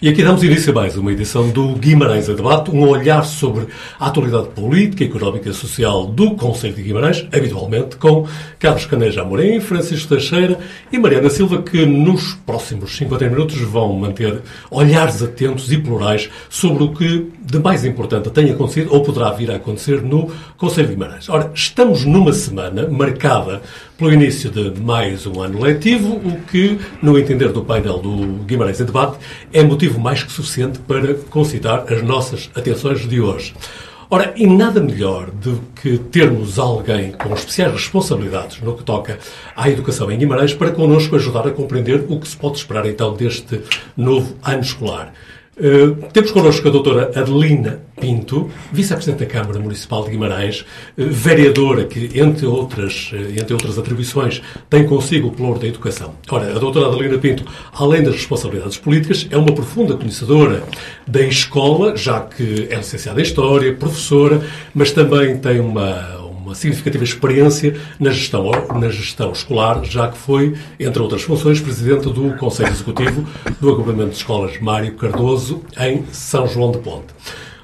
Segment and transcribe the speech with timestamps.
[0.00, 3.66] E aqui damos início a mais uma edição do Guimarães a Debate, um olhar sobre
[3.98, 8.24] a atualidade política, económica e social do Conselho de Guimarães, habitualmente com
[8.60, 10.56] Carlos Caneja Amorim, Francisco Teixeira
[10.92, 14.40] e Mariana Silva, que nos próximos 50 minutos vão manter
[14.70, 19.50] olhares atentos e plurais sobre o que de mais importante tem acontecido ou poderá vir
[19.50, 21.28] a acontecer no Conselho de Guimarães.
[21.28, 23.62] Ora, estamos numa semana marcada
[23.98, 28.80] pelo início de mais um ano letivo, o que, no entender do painel do Guimarães
[28.80, 29.18] em Debate,
[29.52, 33.54] é motivo mais que suficiente para concitar as nossas atenções de hoje.
[34.10, 39.18] Ora, e nada melhor do que termos alguém com especiais responsabilidades no que toca
[39.54, 43.12] à educação em Guimarães para connosco ajudar a compreender o que se pode esperar então
[43.12, 43.60] deste
[43.94, 45.12] novo ano escolar.
[45.58, 50.64] Uh, temos connosco a doutora Adelina Pinto, vice-presidente da Câmara Municipal de Guimarães, uh,
[51.10, 56.14] vereadora que, entre outras, uh, entre outras atribuições, tem consigo o pluro da educação.
[56.30, 60.62] Ora, a doutora Adelina Pinto, além das responsabilidades políticas, é uma profunda conhecedora
[61.08, 64.40] da escola, já que é licenciada em História, professora,
[64.72, 66.17] mas também tem uma,
[66.48, 72.08] uma significativa experiência na gestão, na gestão escolar, já que foi, entre outras funções, presidente
[72.10, 73.26] do Conselho Executivo
[73.60, 77.12] do Agrupamento de Escolas Mário Cardoso, em São João de Ponte.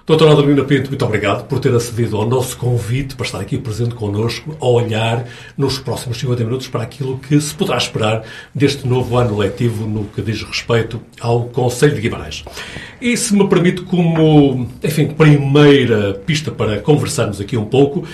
[0.07, 3.95] Doutora Adelina Pinto, muito obrigado por ter acedido ao nosso convite para estar aqui presente
[3.95, 5.25] connosco, a olhar
[5.57, 8.23] nos próximos 50 minutos para aquilo que se poderá esperar
[8.55, 12.45] deste novo ano letivo no que diz respeito ao Conselho de Guimarães.
[13.01, 18.07] E se me permite, como, enfim, primeira pista para conversarmos aqui um pouco,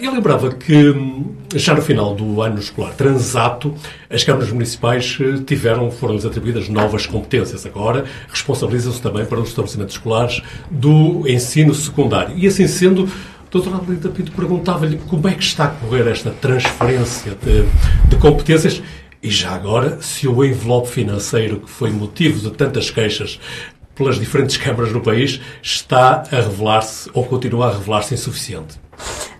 [0.00, 3.74] eu lembrava que hum, já no final do ano escolar transato,
[4.10, 7.64] as câmaras municipais eh, tiveram, foram-lhes atribuídas novas competências.
[7.64, 12.36] Agora responsabilizam-se também para os estabelecimentos escolares do ensino secundário.
[12.36, 13.08] E assim sendo,
[13.50, 17.64] Doutora Adelita Pinto perguntava-lhe como é que está a correr esta transferência de,
[18.08, 18.82] de competências
[19.20, 23.40] e já agora, se o envelope financeiro que foi motivo de tantas queixas
[23.94, 28.78] pelas diferentes câmaras no país está a revelar-se ou continua a revelar-se insuficiente.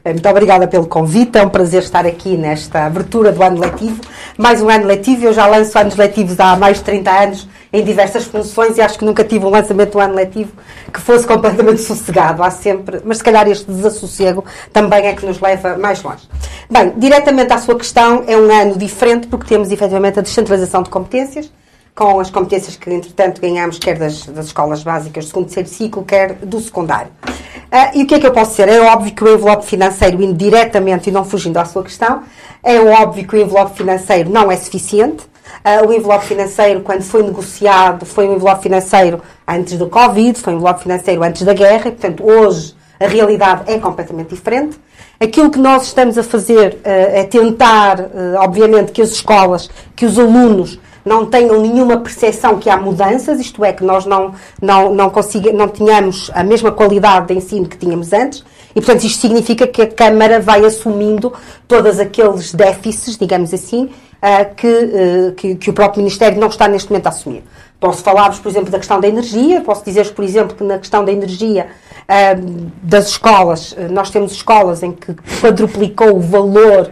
[0.05, 4.01] Muito obrigada pelo convite, é um prazer estar aqui nesta abertura do ano letivo.
[4.39, 7.85] Mais um ano letivo, eu já lanço anos letivos há mais de 30 anos em
[7.85, 10.53] diversas funções e acho que nunca tive um lançamento do ano letivo
[10.93, 12.43] que fosse completamente sossegado.
[12.43, 16.29] Há sempre, mas se calhar este desassossego também é que nos leva mais longe.
[16.71, 20.91] Bem, diretamente à sua questão, é um ano diferente porque temos efetivamente a descentralização de
[20.91, 21.51] competências
[21.99, 26.05] com as competências que, entretanto, ganhamos, quer das, das escolas básicas do segundo terceiro ciclo,
[26.05, 27.11] quer do secundário.
[27.27, 28.69] Uh, e o que é que eu posso dizer?
[28.69, 32.23] É óbvio que o envelope financeiro, indo diretamente e não fugindo à sua questão,
[32.63, 35.25] é óbvio que o envelope financeiro não é suficiente.
[35.65, 40.53] Uh, o envelope financeiro, quando foi negociado, foi um envelope financeiro antes do Covid, foi
[40.53, 44.79] um envelope financeiro antes da guerra, e, portanto, hoje a realidade é completamente diferente.
[45.19, 47.99] Aquilo que nós estamos a fazer uh, é tentar,
[48.39, 53.65] obviamente, que as escolas, que os alunos não tenham nenhuma percepção que há mudanças, isto
[53.65, 57.79] é, que nós não, não, não, consiga, não tenhamos a mesma qualidade de ensino que
[57.79, 61.33] tínhamos antes, e portanto isto significa que a Câmara vai assumindo
[61.67, 66.69] todos aqueles déficits, digamos assim, uh, que, uh, que, que, o próprio Ministério não está
[66.69, 67.43] neste momento a assumir.
[67.81, 71.05] Posso falar-vos, por exemplo, da questão da energia, posso dizer-vos, por exemplo, que na questão
[71.05, 71.69] da energia
[72.03, 76.91] uh, das escolas, nós temos escolas em que quadruplicou o valor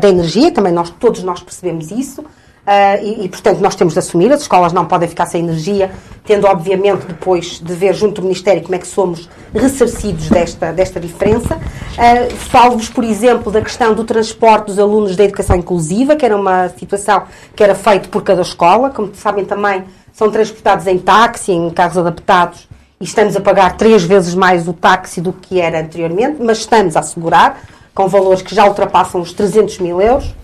[0.00, 2.24] da energia, também nós, todos nós percebemos isso.
[2.64, 5.90] Uh, e, e, portanto, nós temos de assumir, as escolas não podem ficar sem energia,
[6.24, 10.98] tendo, obviamente, depois de ver junto do Ministério como é que somos ressarcidos desta, desta
[10.98, 11.56] diferença.
[11.56, 16.34] Uh, Falo-vos, por exemplo, da questão do transporte dos alunos da educação inclusiva, que era
[16.34, 17.24] uma situação
[17.54, 18.88] que era feita por cada escola.
[18.88, 22.66] Como sabem também, são transportados em táxi, em carros adaptados,
[22.98, 26.96] e estamos a pagar três vezes mais o táxi do que era anteriormente, mas estamos
[26.96, 27.60] a assegurar,
[27.94, 30.34] com valores que já ultrapassam os 300 mil euros.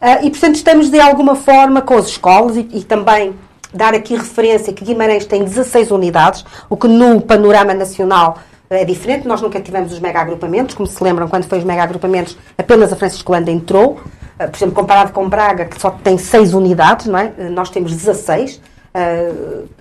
[0.00, 3.34] Uh, e, portanto, estamos de alguma forma com as escolas e, e, também
[3.72, 8.38] dar aqui referência que Guimarães tem 16 unidades, o que no panorama nacional
[8.70, 9.28] é diferente.
[9.28, 12.92] Nós nunca tivemos os mega agrupamentos, como se lembram, quando foi os mega agrupamentos, apenas
[12.92, 14.00] a Francisco Landa entrou.
[14.38, 17.32] Uh, por exemplo, comparado com Braga, que só tem 6 unidades, não é?
[17.36, 18.60] Uh, nós temos 16 uh,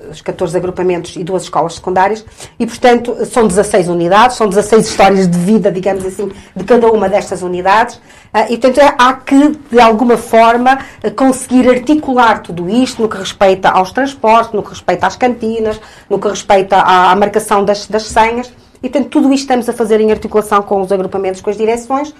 [0.10, 2.24] os 14 agrupamentos e duas escolas secundárias,
[2.60, 7.10] e portanto são 16 unidades, são 16 histórias de vida, digamos assim, de cada uma
[7.10, 10.80] destas unidades, uh, e portanto é, há que, de alguma forma,
[11.16, 16.20] conseguir articular tudo isto no que respeita aos transportes, no que respeita às cantinas, no
[16.20, 18.52] que respeita à, à marcação das, das senhas,
[18.82, 22.14] e portanto tudo isto estamos a fazer em articulação com os agrupamentos, com as direções,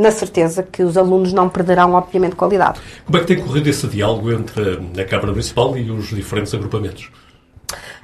[0.00, 2.80] na certeza que os alunos não perderão, obviamente, qualidade.
[3.04, 7.10] Como é que tem corrido esse diálogo entre a Câmara Municipal e os diferentes agrupamentos?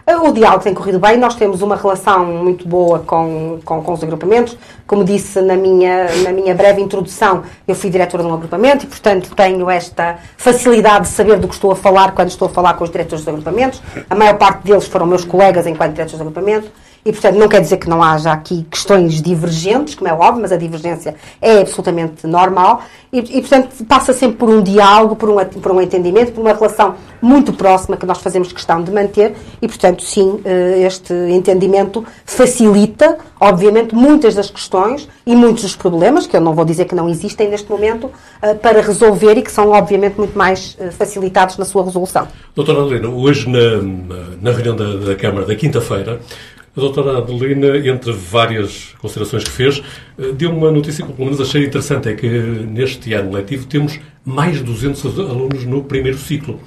[0.08, 4.04] O diálogo tem corrido bem, nós temos uma relação muito boa com, com, com, os
[4.04, 4.56] agrupamentos.
[4.86, 8.86] Como disse na minha, na minha breve introdução, eu fui diretora de um agrupamento e,
[8.86, 12.74] portanto, tenho esta facilidade de saber do que estou a falar quando estou a falar
[12.74, 13.82] com os diretores dos agrupamentos.
[14.08, 16.70] A maior parte deles foram meus colegas enquanto diretores de agrupamento.
[17.06, 20.50] E, portanto, não quer dizer que não haja aqui questões divergentes, como é óbvio, mas
[20.50, 22.82] a divergência é absolutamente normal.
[23.12, 26.52] E, e portanto, passa sempre por um diálogo, por um, por um entendimento, por uma
[26.52, 29.34] relação muito próxima que nós fazemos questão de manter.
[29.62, 36.26] E, portanto, sim, eh, este entendimento facilita, obviamente, muitas das questões e muitos dos problemas,
[36.26, 38.10] que eu não vou dizer que não existem neste momento,
[38.42, 42.26] eh, para resolver e que são, obviamente, muito mais eh, facilitados na sua resolução.
[42.54, 43.80] Doutora Adelina, hoje na,
[44.42, 46.20] na reunião da, da Câmara da quinta-feira,
[46.76, 49.82] a doutora Adelina, entre várias considerações que fez,
[50.18, 53.98] eh, deu uma notícia que, pelo menos, achei interessante: é que neste ano letivo temos
[54.24, 56.60] mais de 200 alunos no primeiro ciclo.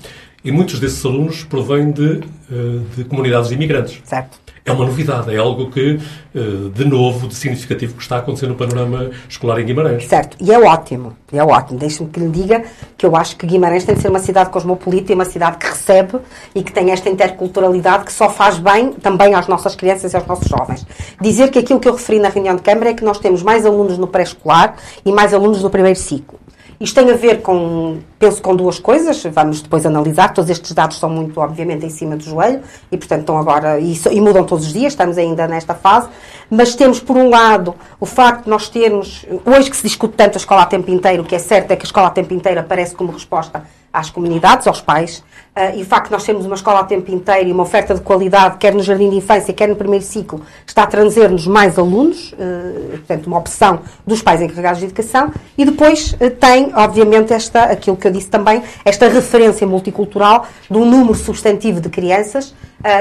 [0.43, 2.21] E muitos desses alunos provêm de,
[2.51, 4.01] eh, de comunidades imigrantes.
[4.03, 4.39] Certo
[4.69, 5.99] é uma novidade, é algo que,
[6.35, 6.39] eh,
[6.73, 10.05] de novo, de significativo que está a acontecer no panorama escolar em Guimarães.
[10.07, 11.79] Certo, e é ótimo, é ótimo.
[11.79, 12.63] Deixe-me que lhe diga
[12.97, 15.67] que eu acho que Guimarães tem de ser uma cidade cosmopolita e uma cidade que
[15.67, 16.19] recebe
[16.53, 20.27] e que tem esta interculturalidade que só faz bem também às nossas crianças e aos
[20.27, 20.85] nossos jovens.
[21.19, 23.65] Dizer que aquilo que eu referi na reunião de Câmara é que nós temos mais
[23.65, 26.39] alunos no pré-escolar e mais alunos no primeiro ciclo.
[26.79, 30.97] Isto tem a ver com, penso, com duas coisas, vamos depois analisar, todos estes dados
[30.97, 34.65] são muito, obviamente, em cima do joelho e, portanto, estão agora, e, e mudam todos
[34.65, 36.07] os dias, estamos ainda nesta fase,
[36.49, 40.35] mas temos, por um lado, o facto de nós termos, hoje que se discute tanto
[40.35, 42.33] a escola a tempo inteiro, o que é certo é que a escola a tempo
[42.33, 43.61] inteiro aparece como resposta
[43.91, 45.23] às comunidades, aos pais,
[45.59, 47.93] Uh, e o facto de nós termos uma escola a tempo inteiro e uma oferta
[47.93, 51.77] de qualidade, quer no jardim de infância, quer no primeiro ciclo, está a trazer-nos mais
[51.77, 57.33] alunos, uh, portanto, uma opção dos pais encarregados de educação, e depois uh, tem, obviamente,
[57.33, 62.53] esta, aquilo que eu disse também, esta referência multicultural de um número substantivo de crianças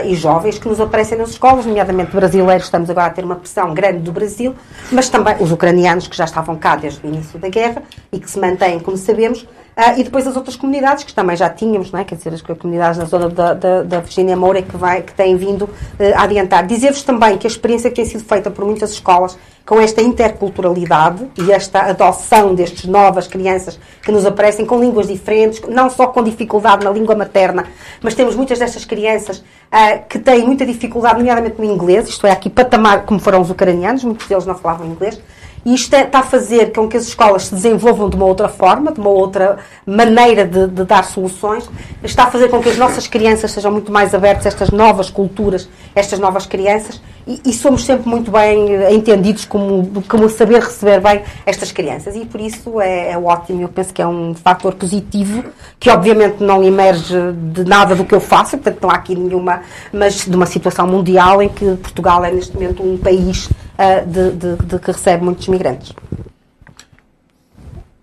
[0.04, 3.72] e jovens que nos aparecem nas escolas, nomeadamente brasileiros, estamos agora a ter uma pressão
[3.72, 4.52] grande do Brasil,
[4.90, 8.28] mas também os ucranianos que já estavam cá desde o início da guerra e que
[8.28, 9.46] se mantêm, como sabemos,
[9.78, 12.04] Uh, e depois as outras comunidades, que também já tínhamos, não é?
[12.04, 15.36] quer dizer, as comunidades na zona da, da, da Virgínia Moura que, vai, que têm
[15.36, 15.70] vindo uh,
[16.16, 16.66] a adiantar.
[16.66, 21.28] Dizer-vos também que a experiência que tem sido feita por muitas escolas com esta interculturalidade
[21.38, 26.24] e esta adoção destas novas crianças que nos aparecem com línguas diferentes, não só com
[26.24, 27.66] dificuldade na língua materna,
[28.02, 32.32] mas temos muitas destas crianças uh, que têm muita dificuldade, nomeadamente no inglês, isto é,
[32.32, 35.20] aqui patamar, como foram os ucranianos, muitos deles não falavam inglês,
[35.64, 38.48] e isto é, está a fazer com que as escolas se desenvolvam de uma outra
[38.48, 41.68] forma, de uma outra maneira de, de, dar soluções.
[42.02, 45.10] Está a fazer com que as nossas crianças sejam muito mais abertas a estas novas
[45.10, 47.00] culturas, estas novas crianças.
[47.26, 52.16] E, e somos sempre muito bem entendidos como, como saber receber bem estas crianças.
[52.16, 53.62] E por isso é, é ótimo.
[53.62, 55.44] Eu penso que é um fator positivo,
[55.78, 57.14] que obviamente não emerge
[57.52, 59.60] de nada do que eu faço, portanto não há aqui nenhuma,
[59.92, 64.32] mas de uma situação mundial em que Portugal é neste momento um país uh, de,
[64.32, 65.92] de, de, que recebe muitos migrantes.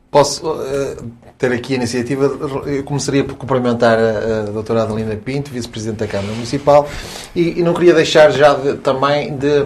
[0.09, 2.25] Posso uh, ter aqui a iniciativa,
[2.65, 6.87] eu começaria por cumprimentar a, a doutora Adelina Pinto, vice-presidente da Câmara Municipal,
[7.35, 9.65] e, e, não queria deixar já de, também de,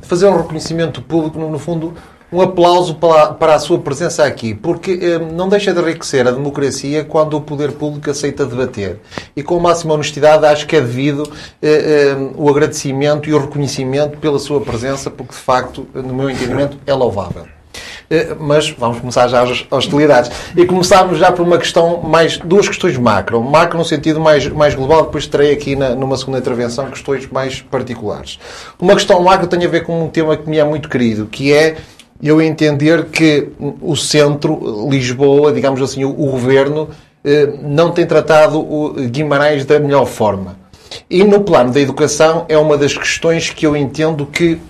[0.00, 1.94] fazer um reconhecimento público, no, no fundo,
[2.30, 6.30] um aplauso para, para a sua presença aqui, porque eh, não deixa de enriquecer a
[6.30, 8.98] democracia quando o poder público aceita debater.
[9.34, 11.30] E com máxima honestidade acho que é devido
[11.62, 16.28] eh, eh, o agradecimento e o reconhecimento pela sua presença, porque de facto, no meu
[16.28, 17.46] entendimento, é louvável.
[18.40, 20.30] Mas vamos começar já as hostilidades.
[20.56, 23.42] E começarmos já por uma questão mais, duas questões macro.
[23.42, 27.60] Macro no sentido mais, mais global, depois terei aqui na, numa segunda intervenção questões mais
[27.60, 28.38] particulares.
[28.80, 31.52] Uma questão macro tem a ver com um tema que me é muito querido, que
[31.52, 31.76] é
[32.22, 33.48] eu entender que
[33.80, 36.88] o centro, Lisboa, digamos assim, o, governo,
[37.24, 40.56] eh, não tem tratado o Guimarães da melhor forma.
[41.08, 44.60] E no plano da educação é uma das questões que eu entendo que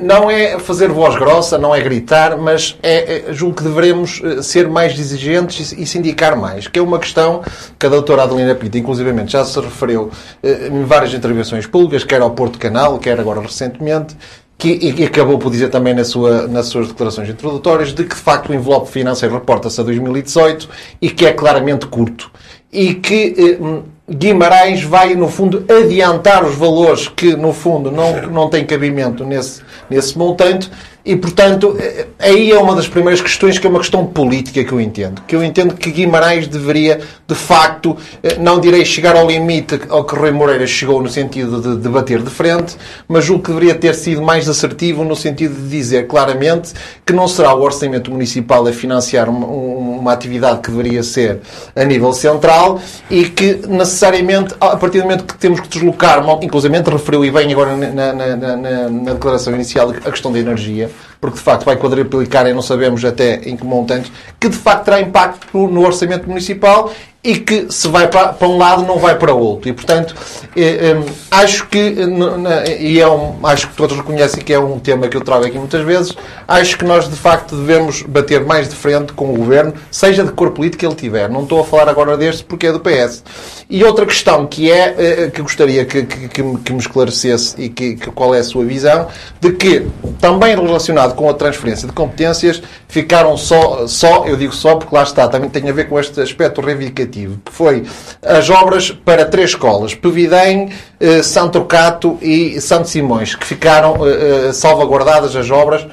[0.00, 4.40] não é fazer voz grossa, não é gritar, mas é, é julgo que devemos eh,
[4.40, 7.42] ser mais exigentes e, sindicar mais, que é uma questão
[7.78, 10.10] que a doutora Adelina Pinto, inclusivamente, já se referiu
[10.42, 14.16] eh, em várias intervenções públicas, quer ao Porto Canal, quer agora recentemente,
[14.56, 18.20] que, e acabou por dizer também na sua, nas suas declarações introdutórias, de que de
[18.20, 20.68] facto o envelope financeiro reporta-se a 2018
[21.00, 22.30] e que é claramente curto.
[22.72, 28.50] E que eh, Guimarães vai, no fundo, adiantar os valores que, no fundo, não, não
[28.50, 30.70] têm cabimento nesse, nesse montante
[31.04, 34.72] E, portanto, eh, aí é uma das primeiras questões que é uma questão política que
[34.72, 35.20] eu entendo.
[35.26, 40.04] Que eu entendo que Guimarães deveria, de facto, eh, não direi chegar ao limite ao
[40.04, 43.94] que Rui Moreira chegou no sentido de debater de frente, mas julgo que deveria ter
[43.94, 46.72] sido mais assertivo no sentido de dizer claramente
[47.04, 51.40] que não será o orçamento municipal a financiar uma, uma atividade que deveria ser
[51.76, 52.80] a nível central
[53.10, 57.52] e que necessariamente, a partir do momento que temos que deslocar, inclusive referiu e bem
[57.52, 60.90] agora na, na, na, na declaração inicial a questão da energia,
[61.20, 64.84] porque de facto vai quadriplicar e não sabemos até em que montantes, que de facto
[64.84, 66.92] terá impacto no orçamento municipal
[67.24, 69.68] e que se vai para, para um lado não vai para o outro.
[69.70, 70.14] E portanto,
[70.54, 74.78] eh, eh, acho que, eh, e é um, acho que todos reconhecem que é um
[74.78, 76.14] tema que eu trago aqui muitas vezes,
[76.46, 80.32] acho que nós de facto devemos bater mais de frente com o governo, seja de
[80.32, 81.30] cor política ele tiver.
[81.30, 83.24] Não estou a falar agora deste porque é do PS.
[83.70, 87.54] E outra questão que é, eh, que gostaria que, que, que, me, que me esclarecesse
[87.58, 89.08] e que, qual é a sua visão,
[89.40, 89.86] de que
[90.20, 92.62] também relacionado com a transferência de competências,
[92.94, 96.20] ficaram só, só, eu digo só porque lá está, também tem a ver com este
[96.20, 97.82] aspecto reivindicativo, que foi
[98.22, 100.70] as obras para três escolas, Pevidém,
[101.00, 105.84] eh, Santo Cato e Santo Simões, que ficaram eh, salvaguardadas as obras,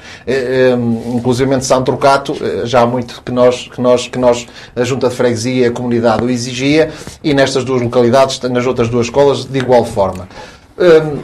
[1.12, 5.16] inclusive Santo Cato, já há muito que nós, que nós, que nós, a Junta de
[5.16, 6.92] Freguesia e a comunidade o exigia,
[7.24, 10.28] e nestas duas localidades, nas outras duas escolas, de igual forma.
[10.78, 11.18] Hum,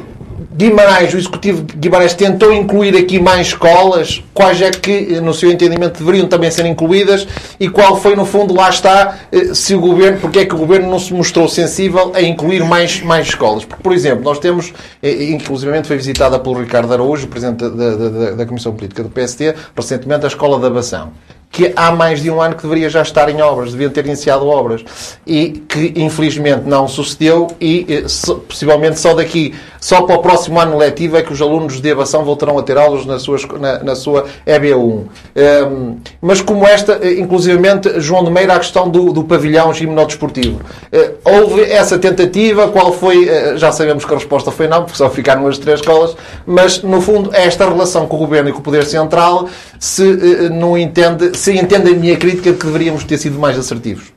[0.57, 5.99] Guimarães, o Executivo Guimarães tentou incluir aqui mais escolas, quais é que, no seu entendimento,
[5.99, 7.27] deveriam também ser incluídas?
[7.59, 10.59] E qual foi, no fundo, lá está, eh, se o Governo, porque é que o
[10.59, 13.65] Governo não se mostrou sensível a incluir mais, mais escolas.
[13.65, 18.31] Porque, por exemplo, nós temos, eh, inclusivamente foi visitada pelo Ricardo Araújo, Presidente da, da,
[18.33, 21.13] da Comissão Política do PST, recentemente a Escola da Bação
[21.51, 24.47] que há mais de um ano que deveria já estar em obras, deviam ter iniciado
[24.47, 24.85] obras
[25.27, 28.03] e que infelizmente não sucedeu e eh,
[28.47, 32.25] possivelmente só daqui, só para o próximo ano letivo é que os alunos de abação
[32.25, 34.77] voltarão a ter aulas na sua, na, na sua EBA1.
[34.77, 39.73] Um, ehm, mas como esta, eh, inclusivamente, João de Meira, a questão do, do pavilhão
[39.73, 40.61] gimnodesportivo.
[40.93, 45.09] Uh, houve essa tentativa, qual foi, já sabemos que a resposta foi não, porque só
[45.09, 48.63] ficaram as três escolas, mas no fundo esta relação com o Governo e com o
[48.63, 49.49] Poder Central
[49.79, 54.13] se uh, não entende se entende a minha crítica que deveríamos ter sido mais assertivos.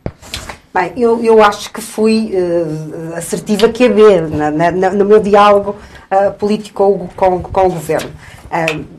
[0.74, 5.75] Bem, eu, eu acho que fui uh, assertiva que haver na, na, no meu diálogo
[6.10, 8.10] uh, político com, com, com, o governo.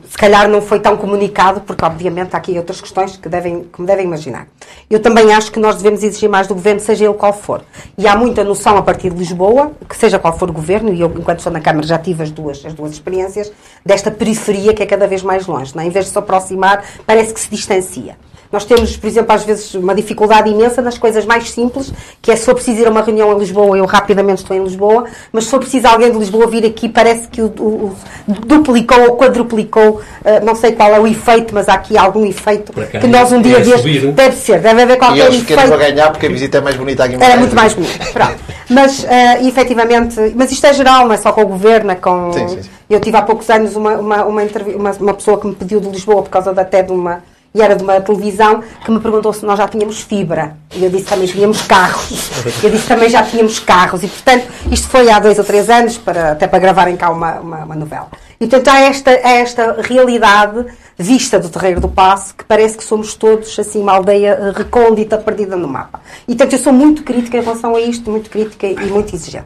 [0.09, 3.81] Se calhar não foi tão comunicado, porque obviamente há aqui outras questões que, devem, que
[3.81, 4.47] me devem imaginar.
[4.89, 7.63] Eu também acho que nós devemos exigir mais do governo, seja ele qual for.
[7.97, 11.01] E há muita noção a partir de Lisboa, que seja qual for o governo, e
[11.01, 13.51] eu, enquanto estou na Câmara, já tive as duas, as duas experiências,
[13.85, 15.75] desta periferia que é cada vez mais longe.
[15.75, 15.85] Não é?
[15.85, 18.17] Em vez de se aproximar, parece que se distancia.
[18.53, 21.91] Nós temos, por exemplo, às vezes uma dificuldade imensa nas coisas mais simples,
[22.21, 24.63] que é se for preciso ir a uma reunião em Lisboa, eu rapidamente estou em
[24.63, 27.95] Lisboa, mas se for preciso alguém de Lisboa vir aqui, parece que o, o,
[28.27, 32.23] o duplicou ou quadruplicou, uh, não sei qual é o efeito, mas há aqui algum
[32.27, 35.73] efeito que nós um dia deste, deve ser, deve haver qualquer e eles efeito.
[35.73, 38.35] E ganhar porque a visita é mais bonita aqui em É muito mais bonita, pronto.
[38.69, 42.31] Mas, uh, efetivamente, mas isto é geral, não é só com o governo, é com...
[42.31, 42.69] Sim, sim, sim.
[42.87, 44.43] Eu tive há poucos anos uma, uma, uma,
[44.75, 47.23] uma, uma pessoa que me pediu de Lisboa por causa até de uma
[47.55, 50.57] e era de uma televisão que me perguntou se nós já tínhamos fibra.
[50.73, 52.31] E eu disse também tínhamos carros.
[52.63, 54.01] Eu disse também já tínhamos carros.
[54.01, 57.39] E, portanto, isto foi há dois ou três anos, para, até para gravarem cá uma,
[57.39, 58.07] uma, uma novela.
[58.39, 60.65] E, portanto, há esta, há esta realidade
[60.97, 65.55] vista do Terreiro do Passo que parece que somos todos, assim, uma aldeia recôndita, perdida
[65.55, 66.01] no mapa.
[66.27, 69.45] E, portanto, eu sou muito crítica em relação a isto, muito crítica e muito exigente.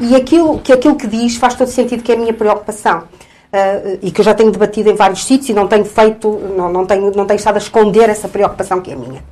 [0.00, 3.04] E aquilo que, aquilo que diz faz todo sentido que é a minha preocupação
[3.54, 6.72] uh, e que eu já tenho debatido em vários sítios e não tenho feito, não,
[6.72, 9.22] não, tenho, não tenho estado a esconder essa preocupação que é minha.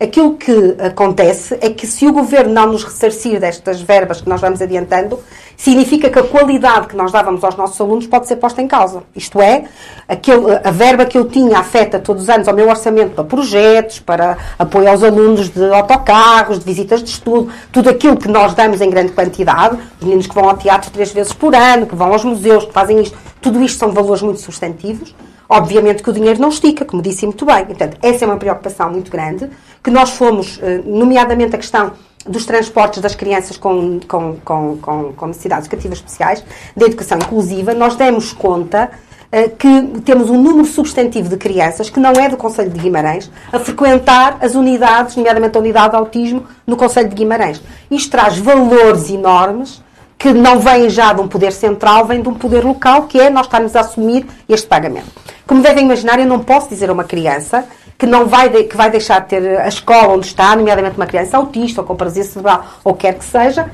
[0.00, 4.40] Aquilo que acontece é que se o governo não nos ressarcir destas verbas que nós
[4.40, 5.18] vamos adiantando,
[5.56, 9.02] significa que a qualidade que nós dávamos aos nossos alunos pode ser posta em causa.
[9.12, 9.64] Isto é,
[10.06, 13.98] aquele, a verba que eu tinha afeta todos os anos ao meu orçamento para projetos,
[13.98, 18.80] para apoio aos alunos de autocarros, de visitas de estudo, tudo aquilo que nós damos
[18.80, 22.12] em grande quantidade, os meninos que vão ao teatro três vezes por ano, que vão
[22.12, 25.12] aos museus, que fazem isto, tudo isto são valores muito substantivos.
[25.48, 27.64] Obviamente que o dinheiro não estica, como disse muito bem.
[27.64, 29.48] Portanto, essa é uma preocupação muito grande,
[29.82, 31.92] que nós fomos, eh, nomeadamente a questão
[32.26, 36.44] dos transportes das crianças com, com, com, com, necessidades educativas especiais,
[36.76, 38.90] da educação inclusiva, nós demos conta
[39.32, 43.30] uh, que temos um número substantivo de crianças, que não é do Conselho de Guimarães,
[43.52, 47.62] a frequentar as unidades, nomeadamente a unidade de autismo, no Conselho de Guimarães.
[47.90, 49.82] Isto traz valores enormes
[50.18, 53.30] que não vêm já de um poder central, vêm de um poder local, que é
[53.30, 55.08] nós estarmos a assumir este pagamento.
[55.46, 57.64] Como devem imaginar, eu não posso dizer a uma criança
[57.96, 61.06] que não vai, de, que vai deixar de ter a escola onde está, nomeadamente uma
[61.06, 63.70] criança autista ou com paralisia cerebral ou quer que seja,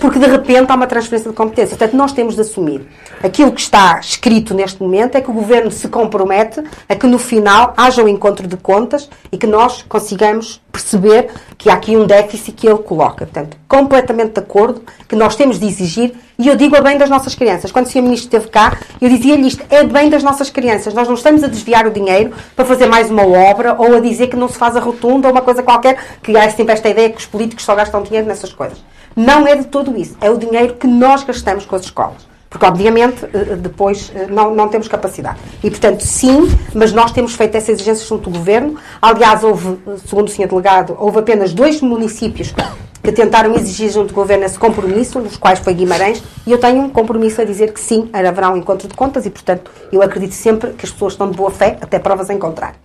[0.00, 1.76] porque de repente há uma transferência de competência.
[1.76, 2.86] Portanto, nós temos de assumir.
[3.22, 7.18] Aquilo que está escrito neste momento é que o Governo se compromete a que no
[7.18, 12.06] final haja um encontro de contas e que nós consigamos perceber que há aqui um
[12.06, 13.26] déficit que ele coloca.
[13.26, 17.08] Portanto, completamente de acordo que nós temos de exigir, e eu digo a bem das
[17.08, 17.72] nossas crianças.
[17.72, 18.02] Quando o Sr.
[18.02, 20.92] Ministro esteve cá, eu dizia-lhe isto, é bem das nossas crianças.
[20.92, 24.26] Nós não estamos a desviar o dinheiro para fazer mais uma obra ou a dizer
[24.26, 27.08] que não se faz a rotunda ou uma coisa qualquer, que há sempre esta ideia
[27.10, 28.78] que os políticos só gastam dinheiro nessas coisas.
[29.16, 30.14] Não é de todo isso.
[30.20, 32.28] É o dinheiro que nós gastamos com as escolas.
[32.50, 35.38] Porque, obviamente, eh, eh, depois eh, não, não temos capacidade.
[35.64, 38.76] E, portanto, sim, mas nós temos feito essa exigência junto do Governo.
[39.00, 40.46] Aliás, houve, segundo o Sr.
[40.46, 42.54] Delegado, houve apenas dois municípios
[43.02, 46.82] que tentaram exigir junto do Governo esse compromisso, nos quais foi Guimarães, e eu tenho
[46.82, 50.34] um compromisso a dizer que sim, haverá um encontro de contas e, portanto, eu acredito
[50.34, 52.76] sempre que as pessoas estão de boa fé, até provas em contrário.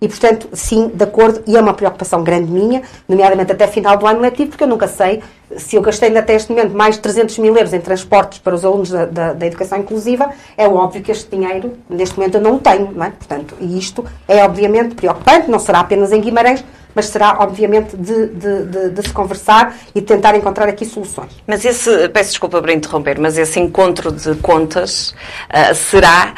[0.00, 4.06] E, portanto, sim, de acordo, e é uma preocupação grande minha, nomeadamente até final do
[4.06, 5.22] ano letivo, porque eu nunca sei
[5.56, 8.64] se eu gastei até este momento mais de 300 mil euros em transportes para os
[8.64, 12.54] alunos da, da, da, educação inclusiva, é óbvio que este dinheiro, neste momento, eu não
[12.54, 13.10] o tenho, não é?
[13.10, 16.64] Portanto, e isto é obviamente preocupante, não será apenas em Guimarães,
[17.00, 21.30] mas será, obviamente, de, de, de, de, se conversar e de tentar encontrar aqui soluções.
[21.46, 25.14] Mas esse, peço desculpa por interromper, mas esse encontro de contas
[25.48, 26.34] uh, será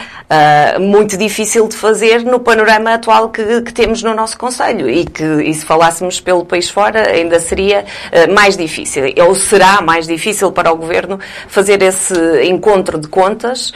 [0.77, 5.05] uh, muito difícil de fazer no panorama atual que, que, temos no nosso Conselho e
[5.05, 10.07] que, e se falássemos pelo país fora, ainda seria uh, mais difícil, ou será mais
[10.07, 12.15] difícil para o Governo fazer esse
[12.45, 13.73] encontro de contas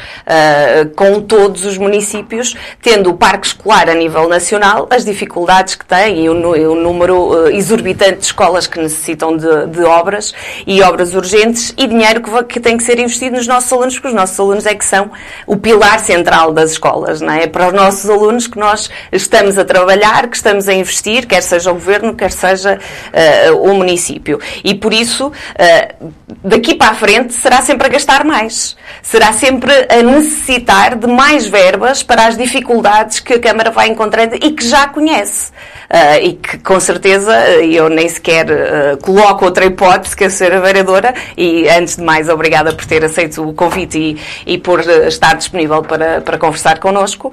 [0.95, 6.25] com todos os municípios, tendo o parque escolar a nível nacional, as dificuldades que tem
[6.25, 6.35] e o,
[6.77, 10.35] um número uh, exorbitante de escolas que necessitam de, de, obras
[10.67, 14.09] e obras urgentes e dinheiro que, que, tem que ser investido nos nossos alunos, porque
[14.09, 15.11] os nossos alunos é que são
[15.47, 17.45] o pilar central das escolas, não é?
[17.45, 21.43] é para os nossos alunos que nós estamos a trabalhar, que estamos a investir, quer
[21.43, 24.39] seja o governo, quer seja uh, o município.
[24.65, 26.13] E por isso, uh,
[26.45, 28.77] daqui para a frente, será sempre a gastar mais.
[29.03, 34.35] Será sempre a necessitar de mais verbas para as dificuldades que a Câmara vai encontrando
[34.37, 35.53] e que já conhece.
[35.87, 40.53] Uh, e que com certeza eu nem sequer uh, coloco outra hipótese que a ser
[40.53, 44.21] a vereadora e antes de mais obrigada por ter aceito o convite e,
[44.55, 47.33] e por uh, estar disponível para, para conversar connosco,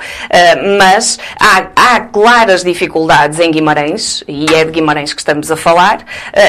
[0.79, 6.05] mas há, há, claras dificuldades em Guimarães, e é de Guimarães que estamos a falar,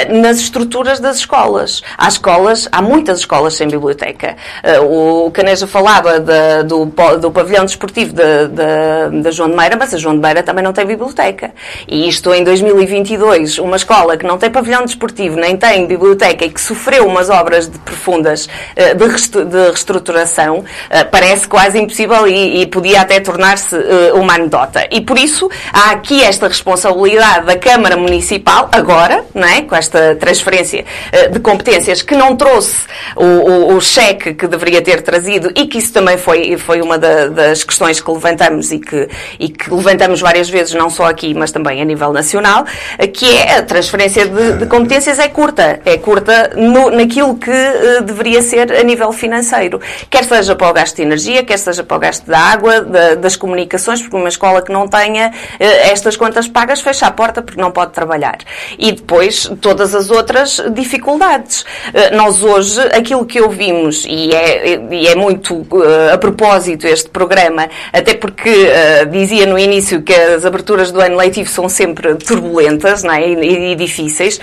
[0.09, 1.83] nas estruturas das escolas.
[1.97, 4.37] Há escolas, há muitas escolas sem biblioteca.
[4.83, 6.87] o Caneja falava de, do,
[7.21, 10.43] do pavilhão desportivo da de, de, de, João de Meira, mas a João de Meira
[10.43, 11.53] também não tem biblioteca.
[11.95, 16.51] E isto em 2022, uma escola que não tem pavilhão desportivo, nem tem biblioteca e
[16.51, 20.65] que sofreu umas obras de profundas uh, de, reestruturação, uh,
[21.13, 24.89] parece quase impossível e, podia até tornar-se uh, uma anedota.
[24.91, 29.63] E por isso há aqui esta responsabilidade da Câmara Municipal, agora, não é?
[29.63, 30.85] com esta transferência
[31.31, 35.79] de competências, que não trouxe o, o, o, cheque que deveria ter trazido e que
[35.79, 40.21] isso também foi, foi uma da, das questões que levantamos e que, e que levantamos
[40.21, 42.65] várias vezes, não só aqui, mas também a nível nacional,
[43.13, 45.81] que é a transferência de, de competências é curta.
[45.85, 49.81] É curta no, naquilo que uh, deveria ser a nível financeiro.
[50.11, 53.15] Quer seja para o gasto de energia, quer seja para o gasto da água, da,
[53.15, 57.43] das comunicações, porque uma escola que não tenha uh, estas contas pagas fecha a porta
[57.43, 58.39] porque não pode trabalhar.
[58.79, 61.63] E depois todas as outras dificuldades.
[61.63, 65.67] Uh, nós hoje, aquilo que ouvimos, e é, e é muito
[66.13, 68.69] a propósito este programa, até porque
[69.11, 73.29] dizia no início que as aberturas do ano letivo são sempre turbulentas não é?
[73.29, 74.41] e, e difíceis, uh,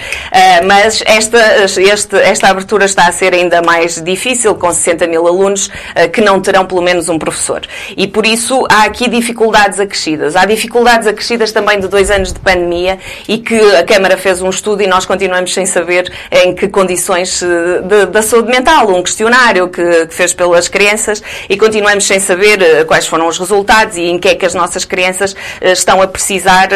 [0.66, 5.68] mas esta, este, esta abertura está a ser ainda mais difícil, com 60 mil alunos
[5.68, 7.62] uh, que não terão pelo menos um professor.
[7.96, 10.36] E por isso há aqui dificuldades acrescidas.
[10.36, 14.50] Há dificuldades acrescidas também de dois anos de pandemia e que a Câmara fez um
[14.50, 19.70] estudo e nós continuamos sem saber em que condições de, da saúde mental, um questionário
[19.70, 24.20] que, que, fez pelas crianças e continuamos sem saber quais foram os resultados e em
[24.20, 26.70] que é que as nossas crianças estão a precisar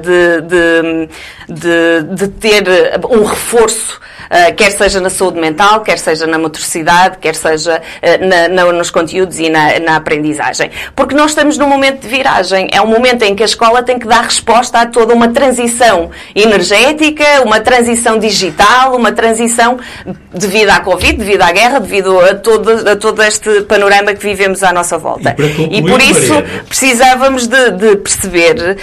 [0.00, 1.08] de, de,
[1.48, 2.64] de, de ter
[3.08, 8.26] um reforço uh, quer seja na saúde mental, quer seja na motricidade, quer seja uh,
[8.26, 10.70] na, na, nos conteúdos e na, na, aprendizagem.
[10.94, 12.68] Porque nós estamos num momento de viragem.
[12.72, 16.10] É um momento em que a escola tem que dar resposta a toda uma transição
[16.34, 19.78] energética, uma transição digital, uma transição
[20.32, 24.62] devido à Covid, devido à guerra, devido a todo, a todo este panorama que vivemos
[24.62, 25.34] à nossa volta.
[25.38, 26.64] E, e por isso Mariana.
[26.68, 28.76] precisávamos de, de perceber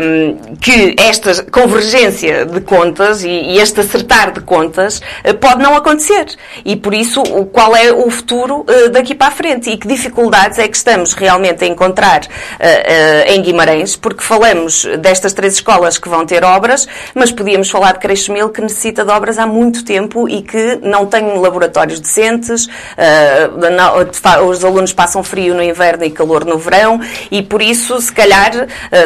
[0.00, 5.74] um, que esta convergência de contas e, e este acertar de contas uh, pode não
[5.74, 6.26] acontecer.
[6.64, 9.70] E por isso, qual é o futuro uh, daqui para a frente?
[9.70, 12.22] E que dificuldades é que estamos realmente a encontrar
[13.26, 13.96] em Guimarães?
[13.96, 18.60] Porque falamos destas três escolas que vão ter obras, mas podíamos falar de Creixemil que
[18.60, 22.68] necessita de obras há muito tempo e que não tem laboratórios decentes,
[24.46, 27.00] os alunos passam frio no inverno e calor no verão,
[27.30, 28.52] e por isso, se calhar,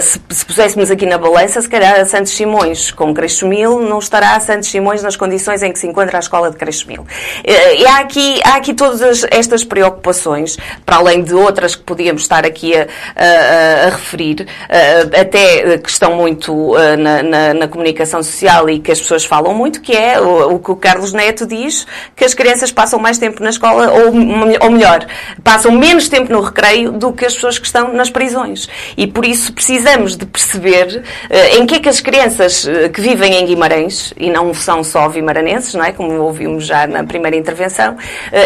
[0.00, 4.40] se puséssemos aqui na balança, se calhar a Santos Simões com Creixemil não estará a
[4.40, 7.06] Santos Simões nas condições em que se encontra a escola de Creixemil.
[7.44, 12.22] Eh, e há aqui, há aqui todas estas preocupações, para além de outras que podíamos
[12.22, 12.86] estar aqui a,
[13.16, 18.78] a, a referir, eh, até que estão muito eh, na, na, na, comunicação social e
[18.78, 22.24] que as pessoas falam muito, que é o, o, que o Carlos Neto diz, que
[22.24, 24.06] as crianças passam mais tempo na escola, ou,
[24.62, 25.06] ou melhor,
[25.42, 28.68] passam menos tempo no recreio do que as pessoas que estão nas prisões.
[28.96, 31.02] E por isso precisamos de perceber
[31.58, 35.08] em que é que as crianças uh, que vivem em Guimarães, e não são só
[35.08, 35.92] vimaranenses, não é?
[35.92, 37.96] como ouvimos já na primeira intervenção, uh,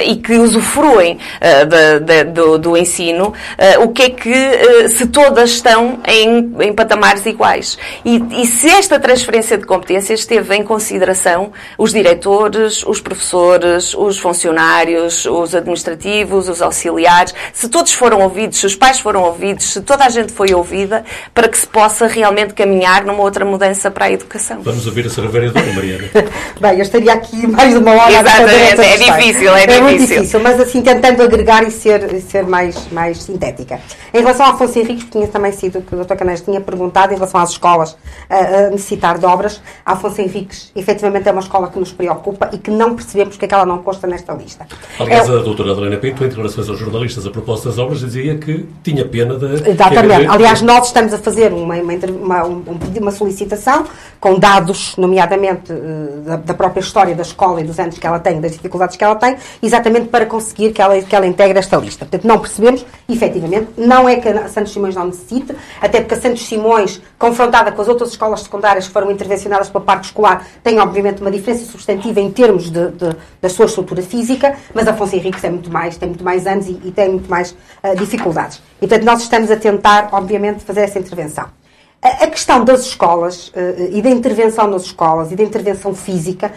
[0.04, 3.32] e que usufruem de, de, do, do, ensino,
[3.80, 7.78] o que é que, se todas estão em, em patamares iguais.
[8.04, 14.18] E, e se esta transferência de competências teve em consideração os diretores, os professores, os
[14.18, 19.80] funcionários, os administrativos, os auxiliares, se todos foram ouvidos, se os pais foram ouvidos, se
[19.80, 21.04] toda a gente foi ouvida,
[21.34, 24.60] para que se possa realmente caminhar numa outra mudança para a educação.
[24.62, 25.28] Vamos ouvir a Sra.
[25.28, 26.04] Vereadora, Mariana.
[26.60, 29.82] Bem, eu estaria aqui mais de uma hora Exatamente, é difícil, é, é difícil.
[29.82, 33.80] muito difícil, mas assim, tentando agregar e ser, ser mais, mais sintética.
[34.12, 36.14] Em relação ao Afonso Henriques, que tinha também sido, que o Dr.
[36.14, 37.96] Canés tinha perguntado, em relação às escolas
[38.28, 42.50] a, a necessitar de obras, a Afonso Henriques, efetivamente, é uma escola que nos preocupa
[42.52, 44.66] e que não percebemos porque é que ela não consta nesta lista.
[44.98, 48.36] Aliás, é, a doutora Helena Pinto, em declarações aos jornalistas a propósito das obras, dizia
[48.36, 49.70] que tinha pena de...
[49.70, 50.26] Exatamente.
[50.26, 53.84] Aliás, nós estamos a fazer uma, uma, uma, uma solicitação
[54.20, 58.18] com dados, nomeadamente eh, da, da, própria história da escola e dos anos que ela
[58.18, 61.76] tem, das dificuldades que ela tem, exatamente para conseguir que ela, que ela integre esta
[61.76, 62.04] lista.
[62.04, 66.20] Portanto, não percebemos, efetivamente, não é que a Santos Simões não necessite, até porque a
[66.20, 70.78] Santos Simões, confrontada com as outras escolas secundárias que foram intervencionadas pela parte escolar, tem
[70.78, 75.42] obviamente uma diferença substantiva em termos de, de, da sua estrutura física, mas Afonso Henriques
[75.44, 78.62] é muito mais, tem muito mais anos e, e tem muito mais uh, dificuldades.
[78.76, 81.59] E, portanto, nós estamos a tentar, obviamente, fazer essa intervenção.
[82.02, 86.50] A, questão das escolas uh, e da intervenção nas escolas e da intervenção física,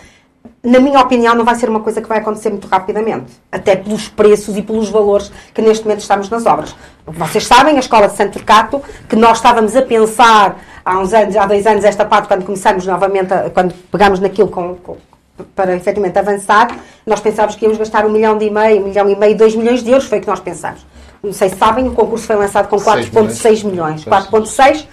[0.64, 3.34] na minha opinião, não vai ser uma coisa que vai acontecer muito rapidamente.
[3.52, 6.74] Até pelos preços e pelos valores que neste momento estamos nas obras.
[7.06, 11.36] Vocês sabem, a escola de Santo Turcato, que nós estávamos a pensar há uns anos,
[11.36, 14.98] há dois anos, esta parte, quando começamos novamente, a, quando pegámos naquilo com, com
[15.54, 19.16] para efetivamente avançar, nós pensávamos que íamos gastar um milhão e meio, um milhão e
[19.16, 20.86] meio, dois milhões de euros, foi o que nós pensámos
[21.24, 24.04] não sei se sabem, o concurso foi lançado com 4,6 milhões.
[24.04, 24.88] 4,6 uh,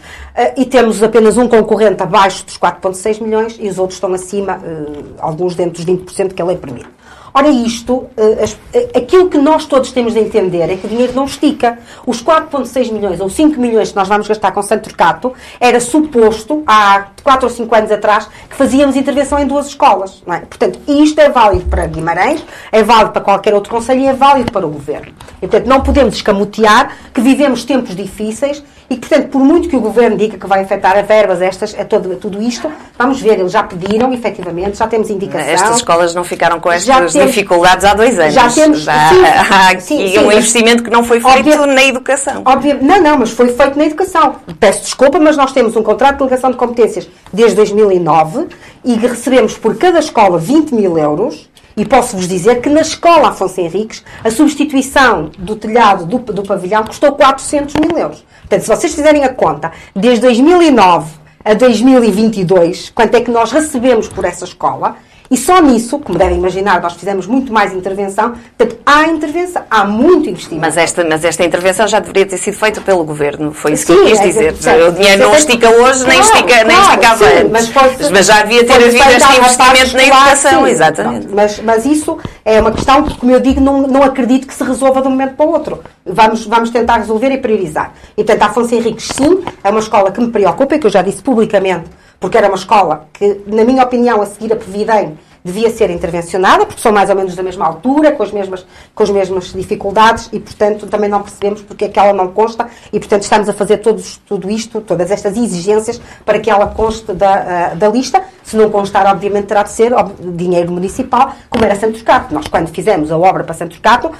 [0.56, 5.14] e temos apenas um concorrente abaixo dos 4,6 milhões e os outros estão acima, uh,
[5.18, 6.88] alguns dentro dos 20% que a lei permite.
[7.32, 11.12] Ora, isto, eh, eh, aquilo que nós todos temos de entender é que o dinheiro
[11.14, 11.78] não estica.
[12.06, 16.62] Os 4,6 milhões ou 5 milhões que nós vamos gastar com Santo Turcato era suposto,
[16.66, 20.22] há 4 ou 5 anos atrás, que fazíamos intervenção em duas escolas.
[20.26, 20.38] É?
[20.40, 24.50] Portanto, isto é válido para Guimarães, é válido para qualquer outro conselho e é válido
[24.50, 25.12] para o Governo.
[25.36, 29.80] E, portanto, não podemos escamotear que vivemos tempos difíceis e, portanto, por muito que o
[29.80, 33.52] Governo diga que vai afetar a verbas, estas, a todo, tudo isto, vamos ver, eles
[33.52, 35.48] já pediram, efetivamente, já temos indicação.
[35.48, 38.34] Estas escolas não ficaram com estas temos, dificuldades há dois anos.
[38.34, 41.66] Já temos, já, sim, há aqui sim, sim, um investimento que não foi feito obvia,
[41.66, 42.42] na educação.
[42.44, 44.34] Obvia, não, não, mas foi feito na educação.
[44.58, 48.48] Peço desculpa, mas nós temos um contrato de delegação de competências desde 2009
[48.84, 51.48] e recebemos por cada escola 20 mil euros
[51.80, 56.84] e posso-vos dizer que na escola Afonso Henriques a substituição do telhado do, do pavilhão
[56.84, 58.22] custou 400 mil euros.
[58.40, 61.10] Portanto, se vocês fizerem a conta, desde 2009
[61.42, 64.96] a 2022, quanto é que nós recebemos por essa escola,
[65.30, 68.34] e só nisso, como devem imaginar, nós fizemos muito mais intervenção.
[68.58, 70.60] Portanto, há intervenção, há muito investimento.
[70.60, 73.52] Mas esta, mas esta intervenção já deveria ter sido feita pelo Governo.
[73.52, 74.54] Foi isso Sim, que eu quis é dizer.
[74.66, 77.50] É, o dinheiro não estica hoje, claro, nem estica, claro, nem esticava sim, antes.
[77.52, 81.26] Mas, pode, mas, já devia ter havido este investimento na educação, sim, exatamente.
[81.28, 84.54] Não, mas, mas isso é uma questão que, como eu digo, não, não acredito que
[84.54, 85.80] se resolva de um momento para o outro.
[86.04, 87.92] Vamos, vamos tentar resolver e priorizar.
[88.16, 90.90] E, portanto, a Afonso Henriques, sim, é uma escola que me preocupa e que eu
[90.90, 91.84] já disse publicamente
[92.20, 96.66] porque era uma escola que, na minha opinião, a seguir a Previdem, devia ser intervencionada,
[96.66, 100.28] porque são mais ou menos da mesma altura, com as mesmas, com as mesmas dificuldades
[100.32, 103.52] e, portanto, também não percebemos porque é que ela não consta e, portanto, estamos a
[103.52, 108.22] fazer todos, tudo isto, todas estas exigências para que ela conste da, uh, da lista.
[108.50, 112.34] Se não constar, obviamente, terá de ser dinheiro municipal, como era Santos Cato.
[112.34, 114.12] Nós, quando fizemos a obra para Santos Cato, uh,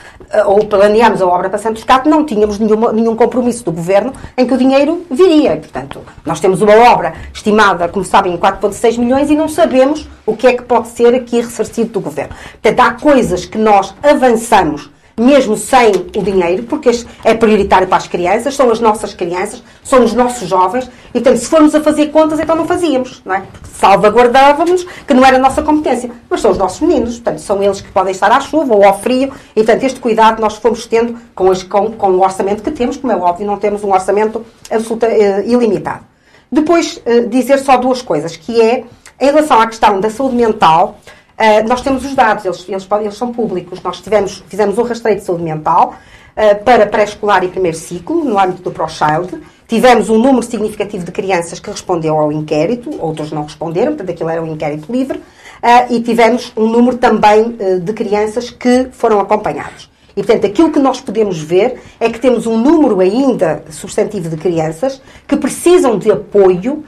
[0.46, 4.46] ou planeámos a obra para Santos Cato, não tínhamos nenhuma, nenhum compromisso do Governo em
[4.46, 5.56] que o dinheiro viria.
[5.56, 10.36] Portanto, nós temos uma obra estimada, como sabem, em 4,6 milhões e não sabemos o
[10.36, 12.32] que é que pode ser aqui ressarcido do governo.
[12.62, 14.88] Portanto, há coisas que nós avançamos
[15.20, 16.90] mesmo sem o dinheiro, porque
[17.22, 21.36] é prioritário para as crianças, são as nossas crianças, são os nossos jovens, e portanto,
[21.36, 23.42] se formos a fazer contas, então não fazíamos, não é?
[23.52, 27.62] Porque salvaguardávamos que não era a nossa competência, mas são os nossos meninos, portanto, são
[27.62, 30.86] eles que podem estar à chuva ou ao frio, e portanto, este cuidado nós fomos
[30.86, 33.92] tendo com, as, com, com o orçamento que temos, como é óbvio, não temos um
[33.92, 36.04] orçamento absolutamente uh, ilimitado.
[36.50, 38.84] Depois, uh, dizer só duas coisas, que é,
[39.20, 40.98] em relação à questão da saúde mental,
[41.40, 43.82] Uh, nós temos os dados, eles, eles, eles, são públicos.
[43.82, 45.94] Nós tivemos, fizemos um rastreio de saúde mental
[46.36, 49.40] uh, para pré-escolar e primeiro ciclo, no âmbito do ProChild.
[49.66, 54.28] Tivemos um número significativo de crianças que respondeu ao inquérito, outros não responderam, portanto aquilo
[54.28, 55.16] era um inquérito livre.
[55.16, 59.88] Uh, e tivemos um número também de crianças que foram acompanhados.
[60.14, 64.36] E, portanto, aquilo que nós podemos ver é que temos um número ainda substantivo de
[64.36, 66.84] crianças que precisam de apoio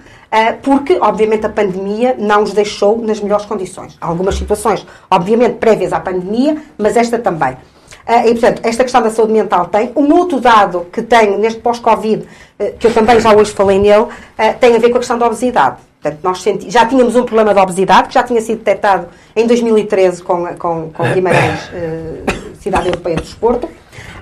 [0.63, 3.99] porque, obviamente, a pandemia não os deixou nas melhores condições.
[4.01, 7.57] Há algumas situações, obviamente, prévias à pandemia, mas esta também.
[8.07, 9.93] Eh, e, portanto, esta questão da saúde mental tem.
[9.95, 12.27] Um outro dado que tem neste pós-Covid,
[12.59, 14.07] eh, que eu também já hoje falei nele,
[14.59, 15.77] tem a ver com a questão da obesidade.
[16.01, 16.71] Portanto, nós senti...
[16.71, 20.91] já tínhamos um problema de obesidade, que já tinha sido detectado em 2013 com, com,
[20.91, 21.71] com Guimarães,
[22.61, 23.69] Cidade Europeia do Desporto.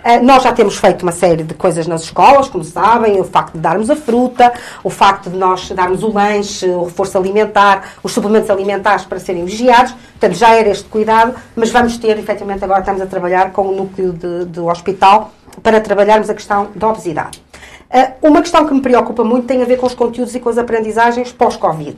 [0.02, 3.54] Eh, nós já temos feito uma série de coisas nas escolas, como sabem, o facto
[3.54, 8.12] de darmos a fruta, o facto de nós darmos o lanche, o reforço alimentar, os
[8.12, 9.92] suplementos alimentares para serem vigiados.
[9.92, 13.74] Portanto, já era este cuidado, mas vamos ter, efetivamente, agora estamos a trabalhar com o
[13.74, 15.32] núcleo de, do hospital
[15.62, 17.42] para trabalharmos a questão da obesidade.
[17.90, 20.48] Eh, uma questão que me preocupa muito tem a ver com os conteúdos e com
[20.48, 21.96] as aprendizagens pós-Covid.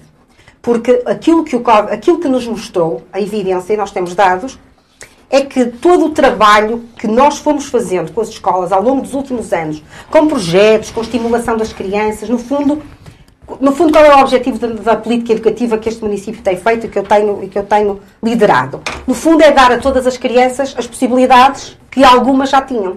[0.61, 4.59] Porque aquilo que, o, aquilo que nos mostrou, a evidência, e nós temos dados,
[5.33, 9.15] é que todo o trabalho que nós fomos fazendo com as escolas ao longo dos
[9.15, 12.83] últimos anos, com projetos, com estimulação das crianças, no fundo,
[13.59, 16.85] no fundo qual é o objetivo da, da política educativa que este município tem feito
[16.85, 18.83] e que eu tenho, e que eu tenho liderado?
[19.07, 22.97] No fundo é dar a todas as crianças as possibilidades que algumas já tinham.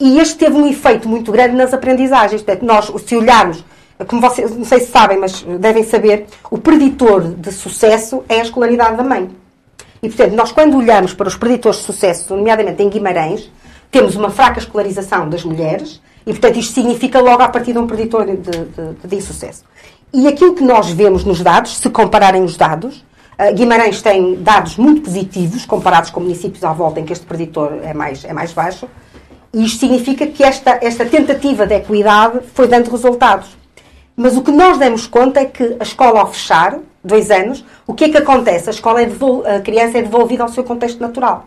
[0.00, 2.42] E este teve um efeito muito grande nas aprendizagens.
[2.42, 3.64] Portanto, nós, se olharmos,
[4.08, 8.42] como vocês, não sei se sabem, mas devem saber, o preditor de sucesso é a
[8.42, 9.30] escolaridade da mãe.
[10.02, 13.50] E, portanto, nós quando olhamos para os preditores de sucesso, nomeadamente em Guimarães,
[13.90, 17.86] temos uma fraca escolarização das mulheres e, portanto, isto significa logo a partir de um
[17.86, 19.64] preditor de, de, de, insucesso.
[20.12, 23.04] E aquilo que nós vemos nos dados, se compararem os dados,
[23.38, 27.78] uh, Guimarães tem dados muito positivos comparados com municípios à volta em que este preditor
[27.82, 28.86] é mais, é mais baixo,
[29.52, 33.56] e isto significa que esta, esta tentativa de equidade foi dando resultados.
[34.14, 37.94] Mas o que nós demos conta é que a escola ao fechar, dois anos, o
[37.94, 38.68] que é que acontece?
[38.68, 39.08] A, escola é
[39.56, 41.46] a criança é devolvida ao seu contexto natural.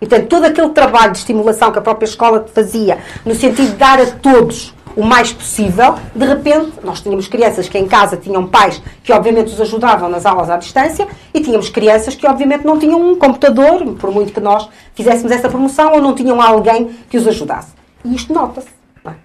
[0.00, 3.76] E, portanto, todo aquele trabalho de estimulação que a própria escola fazia, no sentido de
[3.76, 8.46] dar a todos o mais possível, de repente, nós tínhamos crianças que em casa tinham
[8.46, 12.78] pais que, obviamente, os ajudavam nas aulas à distância e tínhamos crianças que, obviamente, não
[12.78, 17.16] tinham um computador, por muito que nós fizéssemos essa promoção, ou não tinham alguém que
[17.16, 17.72] os ajudasse.
[18.04, 18.73] E isto nota-se.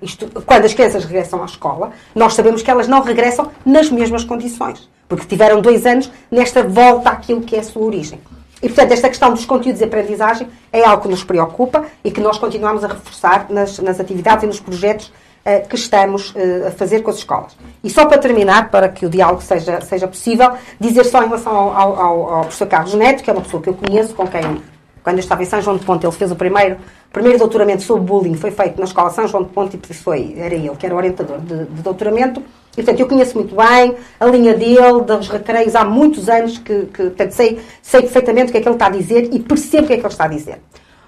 [0.01, 4.23] Isto, quando as crianças regressam à escola, nós sabemos que elas não regressam nas mesmas
[4.23, 8.21] condições porque tiveram dois anos nesta volta àquilo que é a sua origem.
[8.61, 12.21] E, portanto, esta questão dos conteúdos de aprendizagem é algo que nos preocupa e que
[12.21, 16.71] nós continuamos a reforçar nas, nas atividades e nos projetos uh, que estamos uh, a
[16.71, 17.57] fazer com as escolas.
[17.83, 21.53] E só para terminar, para que o diálogo seja, seja possível, dizer só em relação
[21.53, 24.61] ao, ao, ao professor Carlos Neto, que é uma pessoa que eu conheço, com quem,
[25.09, 26.77] quando eu estava em São João de Ponte, ele fez o primeiro,
[27.11, 30.53] primeiro doutoramento sobre bullying, foi feito na Escola São João de Ponte e foi, era
[30.53, 32.43] ele que era o orientador de, de doutoramento.
[32.73, 36.85] E, portanto, eu conheço muito bem a linha dele, dos recreios, há muitos anos que,
[36.85, 39.85] que portanto, sei, sei perfeitamente o que é que ele está a dizer e percebo
[39.85, 40.61] o que é que ele está a dizer.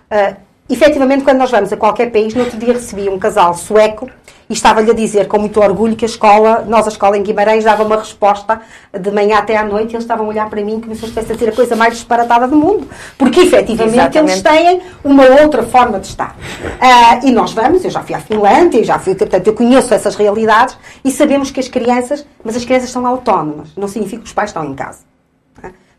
[0.09, 0.35] Uh,
[0.67, 4.09] efetivamente, quando nós vamos a qualquer país, no outro dia recebi um casal sueco
[4.51, 7.63] e estava-lhe a dizer com muito orgulho que a escola, nós a escola em Guimarães,
[7.63, 8.59] dava uma resposta
[8.91, 11.07] de manhã até à noite e eles estavam a olhar para mim como se eu
[11.07, 12.85] estivesse a dizer a coisa mais disparatada do mundo.
[13.17, 14.31] Porque efetivamente Exatamente.
[14.33, 16.35] eles têm uma outra forma de estar.
[16.35, 20.15] Uh, e nós vamos, eu já fui à Finlândia, já fui, portanto, eu conheço essas
[20.15, 24.33] realidades e sabemos que as crianças, mas as crianças são autónomas, não significa que os
[24.33, 25.10] pais estão em casa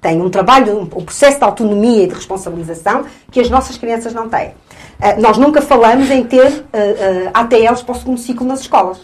[0.03, 4.29] têm um trabalho, um, processo de autonomia e de responsabilização que as nossas crianças não
[4.29, 4.49] têm.
[4.49, 9.01] Uh, nós nunca falamos em ter uh, uh, ATLs para o segundo ciclo nas escolas.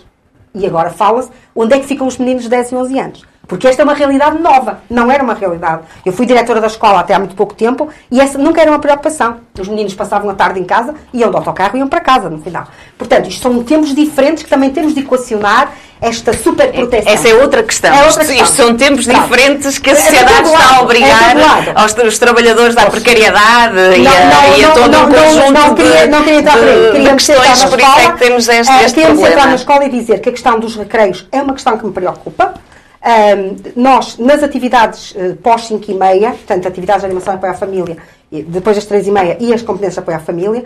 [0.55, 3.25] E agora fala-se onde é que ficam os meninos de 10 e 11 anos.
[3.49, 5.83] Porque esta é uma realidade nova, não era uma realidade.
[6.05, 8.79] Eu fui diretora da escola até há muito pouco tempo e essa nunca era uma
[8.79, 9.39] preocupação.
[9.59, 12.39] Os meninos passavam a tarde em casa, iam de autocarro e iam para casa no
[12.43, 12.69] final.
[12.99, 17.13] Portanto, isto são tempos diferentes que também temos de equacionar esta super proteção.
[17.13, 17.91] Essa é outra questão.
[17.91, 18.45] É outra questão.
[18.45, 22.19] Isto são tempos diferentes que a é sociedade é está a obrigar é aos os
[22.19, 26.07] trabalhadores da precariedade não, e, a, não, e a todo não, um conjunto não, queria,
[26.07, 26.93] não queria entrar aí.
[26.93, 29.29] Queríamos questões, por isso é que temos este, este problema.
[29.29, 31.93] entrar na escola e dizer que a questão dos recreios é uma questão que me
[31.93, 32.68] preocupa.
[33.03, 37.53] Ahm, nós, nas atividades eh, pós 5 e meia, portanto, atividades de animação e apoio
[37.53, 37.97] à família,
[38.31, 40.65] depois das 3 e meia e as competências de apoio à família,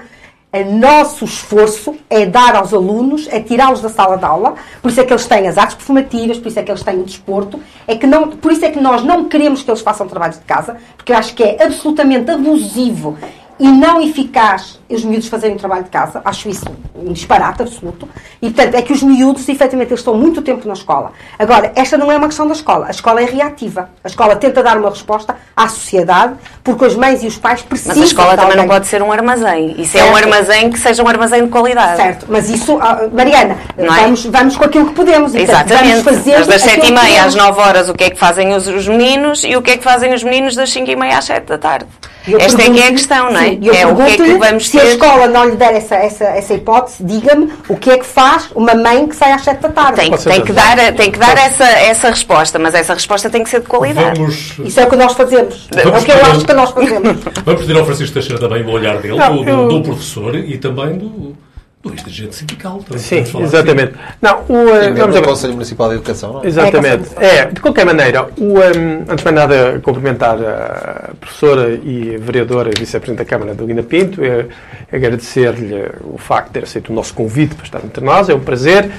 [0.55, 5.01] o nosso esforço é dar aos alunos, é tirá-los da sala de aula, por isso
[5.01, 7.59] é que eles têm as artes performativas, por isso é que eles têm o desporto,
[7.87, 10.45] é que não, por isso é que nós não queremos que eles façam trabalhos de
[10.45, 13.17] casa, porque eu acho que é absolutamente abusivo
[13.63, 16.21] e não eficaz os miúdos fazerem o trabalho de casa.
[16.25, 18.09] Acho isso um disparate absoluto.
[18.43, 21.13] E, portanto, é que os miúdos, efetivamente, eles estão muito tempo na escola.
[21.39, 22.89] Agora, esta não é uma questão da escola.
[22.89, 23.89] A escola é reativa.
[24.03, 27.95] A escola tenta dar uma resposta à sociedade, porque as mães e os pais precisam
[27.95, 29.81] Mas a escola também não pode ser um armazém.
[29.81, 31.97] Isso é um armazém que seja um armazém de qualidade.
[31.97, 33.87] Certo, mas isso, ah, Mariana, é?
[33.87, 35.33] vamos, vamos com aquilo que podemos.
[35.33, 36.03] portanto, Exatamente.
[36.03, 37.35] Vamos fazer Mas das aquilo sete e que meia às podemos.
[37.37, 39.85] nove horas, o que é que fazem os, os meninos e o que é que
[39.85, 41.87] fazem os meninos das cinco e meia às sete da tarde?
[42.27, 43.49] Eu Esta é que é a questão, não é?
[43.51, 45.97] Sim, eu é o que é que vamos se a escola não lhe der essa,
[45.97, 49.61] essa, essa hipótese, diga-me o que é que faz uma mãe que sai às 7
[49.61, 50.01] da tarde.
[50.01, 53.51] Tem, tem que dar, tem que dar essa, essa resposta, mas essa resposta tem que
[53.51, 54.21] ser de qualidade.
[54.21, 55.69] Vamos, Isso é o que nós fazemos.
[55.75, 57.17] É Vamos o que eu acho que nós fazemos.
[57.45, 60.35] vamos pedir ao Francisco Teixeira também o olhar dele, Não, do, do- eu- do professor
[60.37, 61.37] e também do,
[61.83, 62.79] do ex-dirigente sindical.
[62.79, 63.95] Também Sim, exatamente.
[64.21, 65.23] Não, o, eh, vamos do.
[65.23, 66.47] Conselho Municipal de Educação, não é?
[66.47, 67.09] Exatamente.
[67.17, 72.17] É, É, de qualquer maneira, o, um, antes de mais nada, cumprimentar a professora e
[72.19, 74.47] vereadora e vice-presidente da Câmara, Dalina Pinto, e
[74.93, 78.41] agradecer-lhe o facto de ter aceito o nosso convite para estar entre nós, é um
[78.41, 78.91] prazer.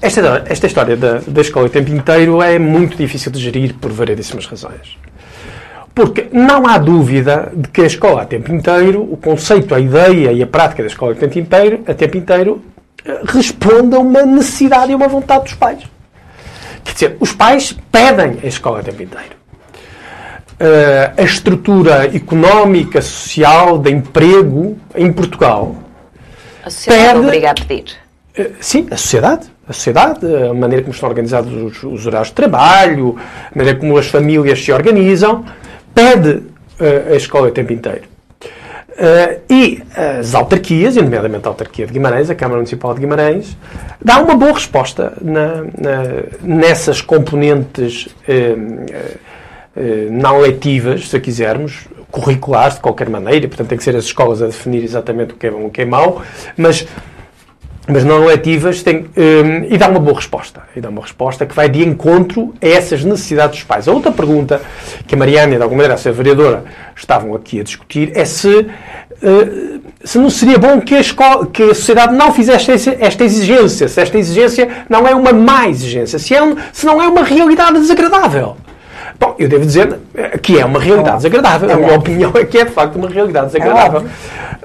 [0.00, 3.90] Esta, esta história da, da escola o tempo inteiro é muito difícil de gerir por
[3.90, 4.96] variedíssimas razões.
[5.98, 10.30] Porque não há dúvida de que a escola a tempo inteiro, o conceito, a ideia
[10.30, 12.62] e a prática da escola a tempo inteiro, a tempo inteiro
[13.04, 15.80] eh, responde a uma necessidade e a uma vontade dos pais.
[16.84, 19.34] Quer dizer, os pais pedem a escola a tempo inteiro.
[20.60, 25.74] Eh, a estrutura económica, social, de emprego em Portugal
[26.64, 27.96] A sociedade Perde- obriga a pedir.
[28.36, 29.48] eh, Sim, a sociedade.
[29.68, 33.16] A sociedade, a maneira como estão organizados os, os horários de trabalho,
[33.52, 35.44] a maneira como as famílias se organizam,
[35.98, 36.42] pede
[36.80, 38.02] eh, a escola o tempo inteiro.
[38.96, 43.56] Eh, e as autarquias, e nomeadamente a autarquia de Guimarães, a Câmara Municipal de Guimarães,
[44.04, 48.54] dá uma boa resposta na- na- nessas componentes eh,
[50.10, 54.46] não letivas, se quisermos, curriculares de qualquer maneira, portanto tem que ser as escolas a
[54.46, 56.22] definir exatamente o que é bom e o que é mau,
[56.56, 56.86] mas
[57.88, 60.62] mas não letivas, tem, hum, e dá uma boa resposta.
[60.76, 63.88] E dá uma resposta que vai de encontro a essas necessidades dos pais.
[63.88, 64.60] A outra pergunta
[65.06, 68.24] que a Mariana e, de alguma maneira, a ser vereadora, estavam aqui a discutir é
[68.26, 68.66] se,
[69.22, 73.24] eh, se não seria bom que a, escola, que a sociedade não fizesse esta, esta
[73.24, 77.08] exigência, se esta exigência não é uma má exigência, se, é um- se não é
[77.08, 78.56] uma realidade desagradável.
[79.18, 79.98] Bom, eu devo dizer
[80.42, 81.70] que é uma realidade desagradável.
[81.72, 84.04] A minha opinião é que é, de facto, uma realidade desagradável.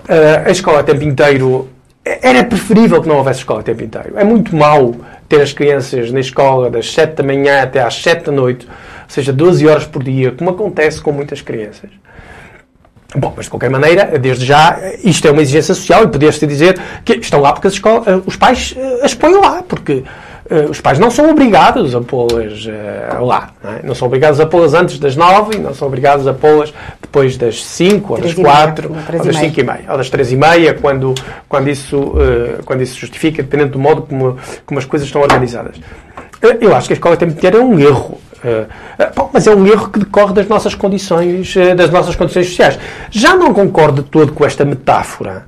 [0.08, 1.70] Eh, a escola a tempo inteiro
[2.06, 4.14] era preferível que não houvesse escola a tempo inteiro.
[4.18, 4.96] É muito mau
[5.30, 8.74] ter as crianças na escola das 7 da manhã até às 7 da noite, ou
[9.10, 11.90] seja, 12 horas por dia, como acontece com muitas crianças.
[13.16, 16.80] Bom, mas de qualquer maneira, desde já, isto é uma exigência social e poderia-se dizer
[17.06, 20.04] que estão lá porque escola- eh, os pais eh, as põem lá, porque
[20.50, 23.52] eh, os pais não são obrigados a pô-las eh, lá.
[23.64, 23.82] Não, é?
[23.84, 27.38] Não são obrigados a pô-las antes das 9 e não são obrigados a pô-las depois
[27.38, 29.38] das 5 ou das Três meia, 4 ou três das.
[29.38, 31.16] 5 e meia, ou das 3 e meia, quando,
[31.48, 35.78] quando, isso, eh, quando isso justifica, dependendo do modo como, como as coisas estão organizadas.
[36.60, 38.20] Eu acho que a escola tempo inteiro é um erro.
[39.16, 42.78] Bom, mas é um erro que decorre das nossas condições, das nossas condições sociais.
[43.10, 45.46] Já não concordo de todo com esta metáfora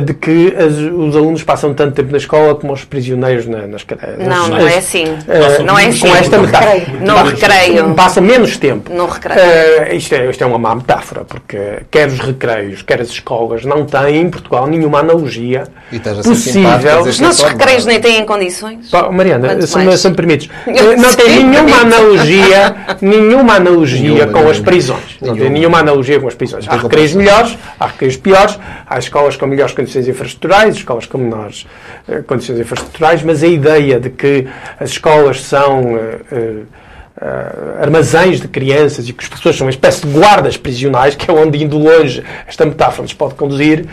[0.00, 3.84] de que as- os alunos passam tanto tempo na escola como os prisioneiros na- nas
[3.84, 4.16] cadeias.
[4.26, 5.04] Não, não é assim.
[5.28, 6.00] Eh, Não é assim.
[6.08, 6.70] Com esta metáfora.
[6.72, 7.00] recreio.
[7.02, 7.94] No recreio.
[7.94, 8.90] Passam menos tempo.
[8.94, 9.38] No recreio.
[9.38, 11.58] Eh, isto, é, isto é uma má metáfora, porque
[11.90, 16.22] quer os recreios, quer as escolas não têm em Portugal nenhuma analogia E estás a
[16.22, 17.02] ser simpática, possível.
[17.04, 18.88] dizes- Nossos recreios de- nem têm condições.
[18.88, 24.00] Pá, Mariana, se me, se me permites, Eu eh, não tem nenhuma analogia, nenhuma analogia
[24.14, 24.64] Nenhuma, com as nenhuma.
[24.64, 25.02] prisões.
[25.20, 25.50] Não tem Nenhuma.
[25.58, 26.64] nenhuma analogia com as prisões.
[26.66, 31.18] Há tem recreios melhores, há recreios piores, há escolas com melhores condições infraestruturais, escolas com
[31.18, 31.66] menores
[32.08, 34.46] eh, condições infraestruturais, mas a ideia de que
[34.80, 36.18] as escolas são eh,
[37.20, 41.30] eh, armazéns de crianças e que as pessoas são uma espécie de guardas prisionais, que
[41.30, 43.86] é onde, indo longe, esta metáfora nos pode conduzir,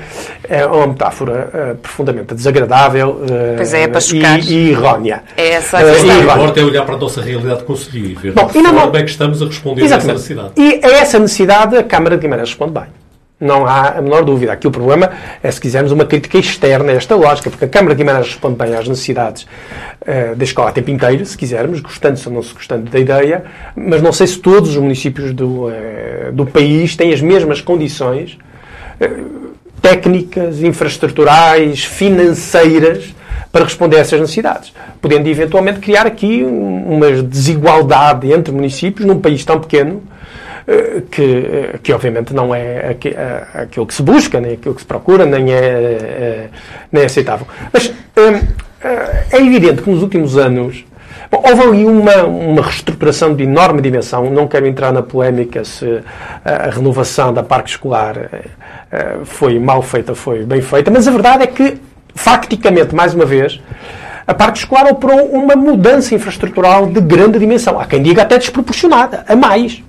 [0.49, 3.21] é uma metáfora profundamente desagradável
[3.57, 4.39] Pois é, é para chocar.
[4.39, 5.23] e, e errónea.
[5.37, 6.21] É essa a questão.
[6.21, 9.03] importa é olhar para a nossa realidade conselheira e ver Bom, e não- forma é
[9.03, 10.15] que estamos a responder a essa Exatamente.
[10.17, 10.51] necessidade.
[10.57, 13.00] E a essa necessidade a Câmara de Guimarães responde bem.
[13.41, 14.53] Não há a menor dúvida.
[14.53, 15.09] Aqui o problema
[15.41, 18.55] é, se quisermos, uma crítica externa a esta lógica, porque a Câmara de Guimarães responde
[18.55, 19.47] bem às necessidades
[20.05, 23.43] eh, da escola a tempo inteiro, se quisermos, gostando ou não se gostando da ideia,
[23.75, 28.37] mas não sei se todos os municípios do, eh, do país têm as mesmas condições
[29.81, 33.15] técnicas, infraestruturais, financeiras,
[33.51, 39.43] para responder a essas necessidades, podendo eventualmente criar aqui uma desigualdade entre municípios num país
[39.43, 40.01] tão pequeno
[41.09, 42.95] que, eh, que obviamente não é
[43.53, 46.49] aquilo que se busca, nem aquilo que se procura, nem é,
[46.91, 47.47] nem é aceitável.
[47.71, 47.93] Mas
[49.31, 50.85] é evidente que nos últimos anos
[51.31, 54.29] houve ali uma, uma reestruturação de enorme dimensão.
[54.29, 56.01] Não quero entrar na polémica se
[56.43, 58.15] a renovação da parque escolar
[59.23, 61.79] foi mal feita, foi bem feita, mas a verdade é que,
[62.13, 63.61] facticamente, mais uma vez,
[64.25, 67.79] a parte escolar operou uma mudança infraestrutural de grande dimensão.
[67.79, 69.83] Há quem diga até desproporcionada, a mais.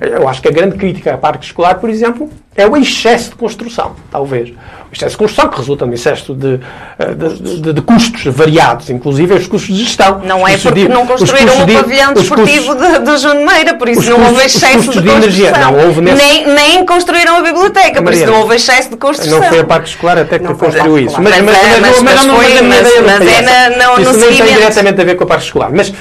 [0.00, 0.08] É?
[0.08, 3.36] Eu acho que a grande crítica à parte escolar, por exemplo, é o excesso de
[3.36, 4.50] construção, talvez.
[4.50, 9.34] O excesso de construção que resulta no excesso de, de, de, de custos variados, inclusive
[9.34, 10.20] os custos de gestão.
[10.20, 13.88] Não é porque de, não construíram o pavilhão desportivo custos, de, João de Meira, por
[13.88, 15.60] isso não houve excesso de, construção.
[15.60, 16.16] Não houve nesse...
[16.16, 19.40] nem, nem construíram a biblioteca, por isso não houve excesso de construção.
[19.40, 21.20] Não foi a parte escolar até que não construiu isso.
[21.20, 25.44] Mas, mas, mas, mas, mas, é isso não tem diretamente a ver com a parte
[25.44, 25.70] escolar.
[25.72, 25.92] Mas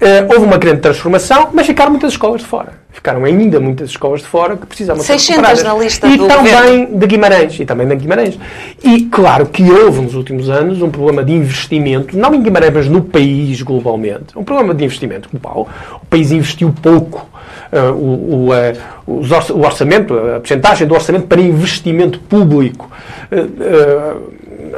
[0.00, 2.74] Uh, houve uma grande transformação, mas ficaram muitas escolas de fora.
[2.92, 6.52] Ficaram ainda muitas escolas de fora que precisavam ser 600 na lista E do também
[6.52, 6.98] governo.
[6.98, 7.60] de Guimarães.
[7.60, 8.38] E também de Guimarães.
[8.82, 12.88] E claro que houve nos últimos anos um problema de investimento, não em Guimarães, mas
[12.88, 14.38] no país globalmente.
[14.38, 15.68] Um problema de investimento global.
[16.00, 17.28] O país investiu pouco.
[17.72, 22.90] Uh, o, o, uh, o, orçamento, a percentagem do orçamento para investimento público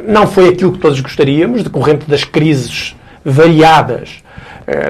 [0.06, 4.29] não foi aquilo que todos gostaríamos, decorrente das crises variadas eh,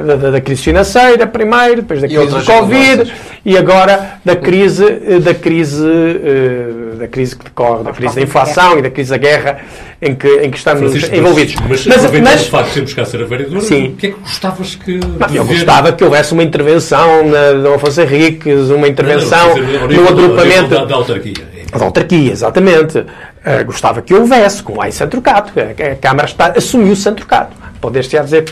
[0.01, 3.12] da, da, crise financeira primeiro, depois da crise do Covid
[3.45, 8.22] e agora da crise eh, da crise eh, da crise que decorre, da crise da
[8.22, 9.61] inflação e da crise da guerra
[10.03, 11.55] em que, em que estamos Francisco, envolvidos.
[11.68, 13.89] Mas, mas, mas, mas o facto de sermos cá ser a vereadora, sim.
[13.89, 14.99] o que é que gostavas que.
[14.99, 20.09] Não, eu gostava que houvesse uma intervenção na Dom Afonso Henriques, uma intervenção não, no
[20.09, 20.68] agrupamento.
[20.68, 21.35] Da, da autarquia.
[21.72, 22.99] Da autarquia, exatamente.
[22.99, 25.53] Uh, gostava que houvesse, como há em Centro Cato.
[25.59, 27.57] A, a Câmara está, assumiu o Centro Cato.
[27.81, 28.45] Podes-te dizer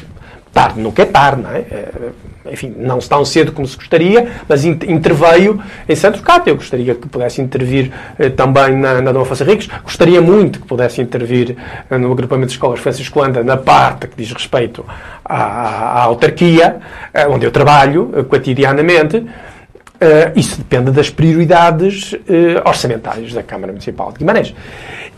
[0.59, 1.59] tarde, nunca é tarde, não é?
[1.59, 1.89] é?
[2.51, 6.49] Enfim, não tão cedo como se gostaria, mas interveio em Santo Cato.
[6.49, 9.45] Eu gostaria que pudesse intervir eh, também na, na Dom Afonso.
[9.85, 11.57] Gostaria muito que pudesse intervir
[11.91, 14.85] eh, no agrupamento de escolas Francisco Anda na parte que diz respeito
[15.25, 16.79] à, à autarquia,
[17.13, 19.25] eh, onde eu trabalho eh, cotidianamente.
[20.01, 22.19] Uh, isso depende das prioridades uh,
[22.65, 24.55] orçamentárias da Câmara Municipal de Guimarães.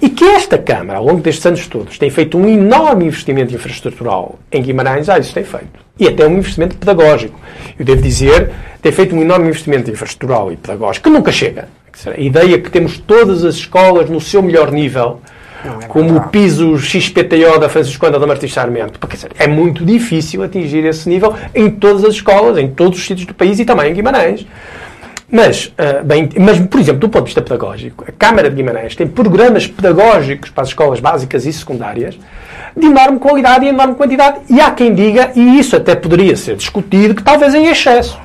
[0.00, 4.38] E que esta Câmara, ao longo destes anos todos, tem feito um enorme investimento infraestrutural
[4.50, 5.78] em Guimarães, ah, isso tem feito.
[5.98, 7.38] E até um investimento pedagógico.
[7.78, 8.50] Eu devo dizer,
[8.80, 11.68] tem feito um enorme investimento infraestrutural e pedagógico, que nunca chega.
[12.06, 15.20] A ideia que temos todas as escolas no seu melhor nível,
[15.82, 18.98] é como o piso XPTO da Francisco Anda da Martins Sarmento.
[18.98, 23.04] Porque dizer, é muito difícil atingir esse nível em todas as escolas, em todos os
[23.04, 24.46] sítios do país e também em Guimarães.
[25.30, 28.96] Mas, uh, bem, mas, por exemplo, do ponto de vista pedagógico, a Câmara de Guimarães
[28.96, 32.18] tem programas pedagógicos para as escolas básicas e secundárias
[32.76, 34.40] de enorme qualidade e enorme quantidade.
[34.48, 38.18] E há quem diga, e isso até poderia ser discutido, que talvez em excesso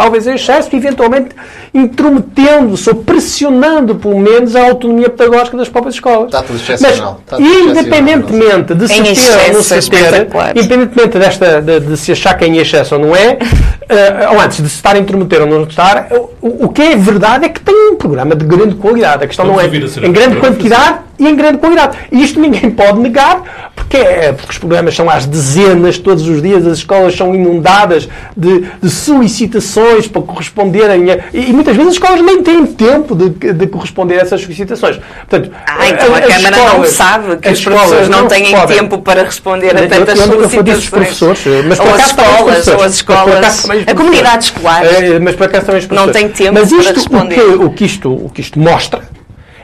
[0.00, 1.28] talvez em excesso, eventualmente
[1.74, 6.28] intrometendo-se ou pressionando, pelo menos, a autonomia pedagógica das próprias escolas.
[6.28, 7.20] Está tudo excepcional.
[7.30, 12.32] Mas, independentemente de se ter ou não se ter, independentemente desta, de, de, se achar
[12.38, 15.42] que é em excesso ou não é, uh, ou antes de se estar a intrometer
[15.42, 16.08] ou não estar,
[16.40, 19.24] o, o, que é verdade é que tem um programa de grande qualidade.
[19.24, 21.98] A questão Vamos não é em grande quantidade e em grande qualidade.
[22.10, 26.40] E isto ninguém pode negar, porque, é, porque os programas são às dezenas todos os
[26.40, 31.94] dias, as escolas são inundadas de, de solicitações para corresponderem a, e, muitas vezes as
[31.96, 34.98] escolas nem têm tempo de, de corresponder a essas solicitações.
[35.28, 38.50] Portanto, ah, então a, a Câmara escolas, não sabe que os professores não, não têm
[38.50, 38.78] podem.
[38.78, 40.88] tempo para responder a tantas eu, eu, solicitações.
[40.88, 45.60] professores, mas ou as escolas, ou as escolas, a comunidade escolar é, mas para cá
[45.60, 47.40] também não tem tempo mas isto, para responder.
[47.40, 49.08] O que, o, que isto, o que isto mostra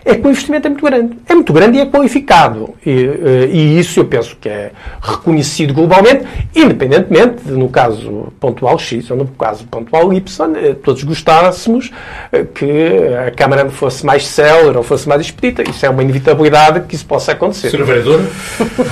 [0.06, 1.18] é que o investimento é muito grande.
[1.28, 2.74] É muito grande e é qualificado.
[2.86, 4.70] E, eh, e isso eu penso que é
[5.02, 11.02] reconhecido globalmente, independentemente de, no caso pontual X ou no caso pontual Y, eh, todos
[11.02, 11.90] gostássemos
[12.32, 15.68] eh, que a Câmara fosse mais célere ou fosse mais expedita.
[15.68, 17.66] Isso é uma inevitabilidade que isso possa acontecer.
[17.66, 17.84] Sra.
[17.84, 18.24] Vereadora,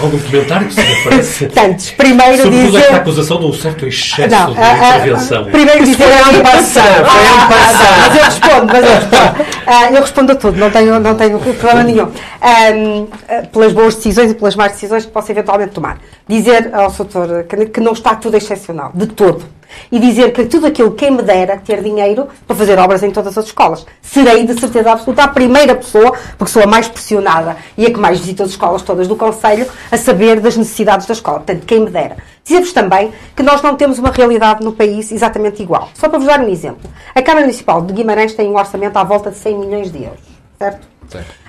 [0.02, 1.46] algum comentário que se referece?
[1.54, 1.90] Tantos.
[1.92, 2.78] Primeiro Sobretudo dizer...
[2.78, 5.44] esta acusação de um certo excesso não, de intervenção.
[5.44, 6.04] primeiro dizer...
[6.04, 7.06] Foi ano passado.
[7.06, 8.00] Foi ano passado.
[8.00, 9.46] Mas eu respondo, mas eu respondo.
[9.66, 10.58] Ah, eu respondo a tudo.
[10.58, 12.06] Não tenho não tenho problema nenhum.
[12.06, 13.06] Um,
[13.52, 15.98] pelas boas decisões e pelas más decisões que possa eventualmente tomar.
[16.26, 17.44] Dizer ao Sr.
[17.70, 19.44] que não está tudo excepcional, de todo.
[19.92, 23.36] E dizer que tudo aquilo, quem me dera ter dinheiro para fazer obras em todas
[23.36, 23.84] as escolas.
[24.00, 27.98] Serei, de certeza absoluta, a primeira pessoa, porque sou a mais pressionada e a que
[27.98, 31.38] mais visita as escolas todas do Conselho, a saber das necessidades da escola.
[31.38, 32.16] Portanto, quem me dera.
[32.44, 35.88] Dizer-vos também que nós não temos uma realidade no país exatamente igual.
[35.92, 36.88] Só para vos dar um exemplo.
[37.14, 40.34] A Câmara Municipal de Guimarães tem um orçamento à volta de 100 milhões de euros
[40.58, 40.93] certo?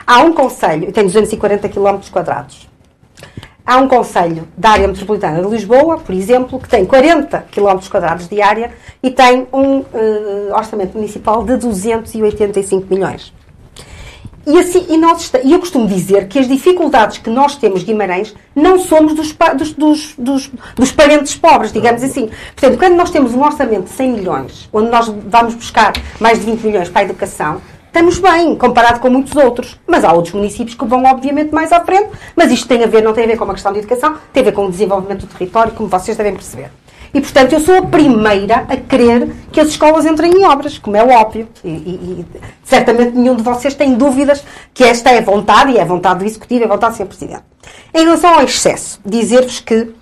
[0.05, 2.67] Há um conselho, tem 240 km quadrados.
[3.65, 8.27] Há um conselho da área metropolitana de Lisboa, por exemplo, que tem 40 km quadrados
[8.27, 13.33] de área e tem um uh, orçamento municipal de 285 milhões.
[14.47, 18.35] E, assim, e, nós, e eu costumo dizer que as dificuldades que nós temos, Guimarães,
[18.55, 22.29] não somos dos, dos, dos, dos, dos parentes pobres, digamos assim.
[22.55, 26.45] Portanto, quando nós temos um orçamento de 100 milhões, onde nós vamos buscar mais de
[26.45, 27.59] 20 milhões para a educação,
[27.95, 29.79] estamos bem, comparado com muitos outros.
[29.87, 32.09] Mas há outros municípios que vão, obviamente, mais à frente.
[32.35, 34.41] Mas isto tem a ver, não tem a ver com uma questão de educação, tem
[34.41, 36.69] a ver com o desenvolvimento do território, como vocês devem perceber.
[37.13, 40.97] E, portanto, eu sou a primeira a querer que as escolas entrem em obras, como
[40.97, 41.47] é óbvio.
[41.63, 42.25] E, e, e
[42.65, 44.43] certamente nenhum de vocês tem dúvidas
[44.73, 47.05] que esta é vontade, e é vontade do Executivo, é vontade do Sr.
[47.05, 47.43] Presidente.
[47.93, 49.93] Em relação ao excesso, dizer-vos que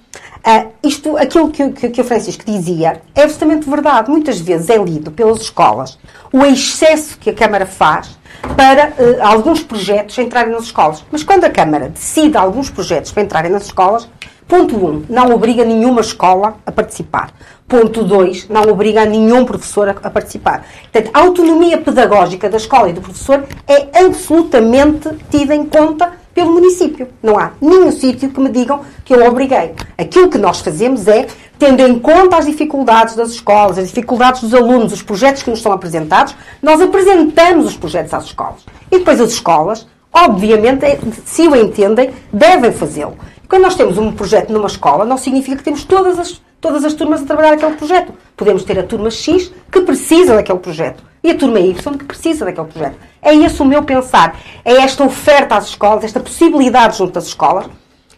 [0.46, 4.12] Uh, isto, aquilo que, que, que, o Francisco dizia é absolutamente verdade.
[4.12, 5.98] Muitas vezes é lido pelas escolas
[6.34, 8.18] o excesso que a Câmara faz
[8.58, 11.02] para uh, alguns projetos entrarem nas escolas.
[11.10, 14.10] Mas quando a Câmara decide alguns projetos para entrarem nas escolas,
[14.46, 17.32] ponto 1, um, não obriga nenhuma escola a participar.
[17.66, 20.66] Ponto 2, não obriga nenhum professor a, a, participar.
[20.92, 26.52] Portanto, a autonomia pedagógica da escola e do professor é absolutamente tida em conta pelo
[26.52, 27.08] município.
[27.22, 29.74] Não há nenhum sítio que me digam que eu obriguei.
[29.98, 31.28] Aquilo que nós fazemos é,
[31.60, 35.62] tendo em conta as dificuldades das escolas, as dificuldades dos alunos, os projetos que nos
[35.62, 38.66] são apresentados, nós apresentamos os projetos às escolas.
[38.92, 43.18] E depois as escolas, obviamente, é, se o entendem, devem fazê-lo.
[43.48, 46.94] Quando nós temos um projeto numa escola, não significa que temos todas as, todas as
[46.94, 48.14] turmas a trabalhar aquele projeto.
[48.36, 52.46] Podemos ter a turma X que precisa daquele projeto e a turma Y que precisa
[52.46, 52.98] daquele projeto.
[53.24, 54.38] É esse o meu pensar.
[54.66, 57.66] É esta oferta às escolas, esta possibilidade junto às escolas.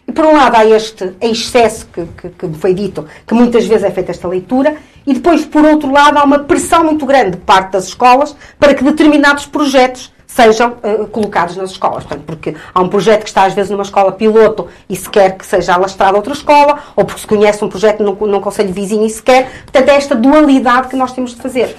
[0.08, 3.84] E por um lado há este excesso que, que, que foi dito, que muitas vezes
[3.84, 4.76] é feita esta leitura,
[5.06, 8.74] e depois, por outro lado, há uma pressão muito grande de parte das escolas para
[8.74, 12.04] que determinados projetos sejam uh, colocados nas escolas.
[12.04, 15.36] Portanto, porque há um projeto que está às vezes numa escola piloto e se quer
[15.36, 18.72] que seja alastrado a outra escola, ou porque se conhece um projeto num, num conselho
[18.72, 19.50] vizinho e se quer.
[19.62, 21.76] Portanto, é esta dualidade que nós temos de fazer.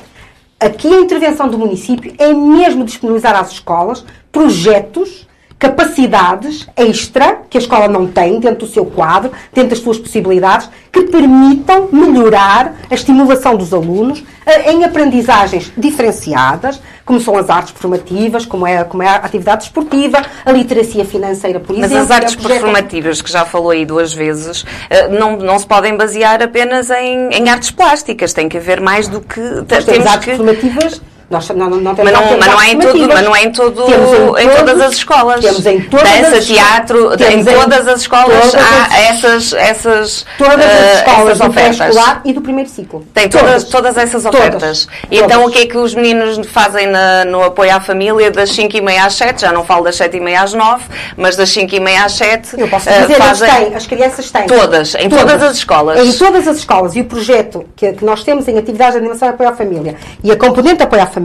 [0.60, 5.28] Aqui a intervenção do município é mesmo disponibilizar às escolas projetos,
[5.60, 10.70] capacidades extra que a escola não tem dentro do seu quadro, dentro das suas possibilidades,
[10.92, 14.24] que permitam melhorar a estimulação dos alunos
[14.66, 20.22] em aprendizagens diferenciadas, como são as artes performativas, como é, como é a atividade esportiva,
[20.46, 22.08] a literacia financeira, por Mas exemplo.
[22.08, 25.98] Mas as artes performativas, que já falou aí duas vezes, eh, não, não se podem
[25.98, 28.34] basear apenas em, em artes plásticas.
[28.34, 29.40] Tem que haver mais do que...
[29.40, 30.26] Nós temos artes que...
[30.26, 33.44] performativas nós não, não, não mas, não, mas, não é em tudo, mas não é
[33.44, 35.42] em, todo, em, em, todas as escolas.
[35.42, 40.26] Temos em todas Dança, as teatro, em todas as escolas todas há as, essas, essas
[40.38, 43.06] Todas as uh, escolas do pré-escolar e do primeiro ciclo.
[43.14, 44.86] Tem todas, todas essas ofertas.
[44.86, 44.88] Todas.
[45.12, 48.52] E então o que é que os meninos fazem na, no apoio à família das
[48.52, 49.42] 5 e meia às 7?
[49.42, 50.82] Já não falo das 7 e meia às 9,
[51.18, 52.58] mas das 5 e meia às 7.
[52.58, 53.50] Eu posso dizer, uh, fazem...
[53.50, 54.48] têm, as crianças têm.
[54.48, 55.26] Todas, em todas.
[55.26, 55.44] todas.
[55.44, 56.00] as escolas.
[56.00, 56.96] Em todas as escolas.
[56.96, 59.96] E o projeto que, que nós temos em atividades de animação e apoio à família
[60.24, 61.17] e a componente apoio à família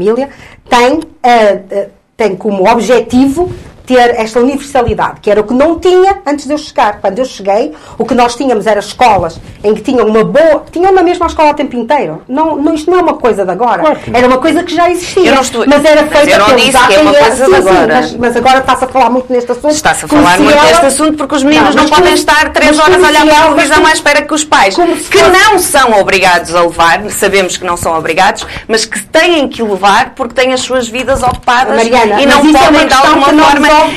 [0.68, 3.50] tem, uh, uh, tem como objetivo
[3.86, 7.00] ter esta universalidade, que era o que não tinha antes de eu chegar.
[7.00, 10.64] Quando eu cheguei, o que nós tínhamos era escolas em que tinham uma boa.
[10.70, 12.22] tinham na mesma escola o tempo inteiro.
[12.28, 13.82] Não, não, isto não é uma coisa de agora.
[13.82, 15.34] Claro era uma coisa que já existia.
[15.40, 18.02] Estou, mas era feita mas pelos que é uma coisa de agora.
[18.02, 19.70] Sim, mas, mas, agora está-se a falar muito neste assunto.
[19.70, 20.66] Está-se a falar muito ela...
[20.66, 23.54] neste assunto porque os meninos não, não podem estar três horas a olhar para a
[23.54, 24.76] televisão à espera que os pais,
[25.10, 29.62] que não são obrigados a levar, sabemos que não são obrigados, mas que têm que
[29.62, 32.94] levar porque têm as suas vidas ocupadas Mariana, e não é podem de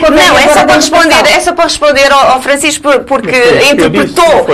[0.09, 3.31] Não, é só para responder, é só para responder ao, ao Francisco porque
[3.71, 4.45] interpretou.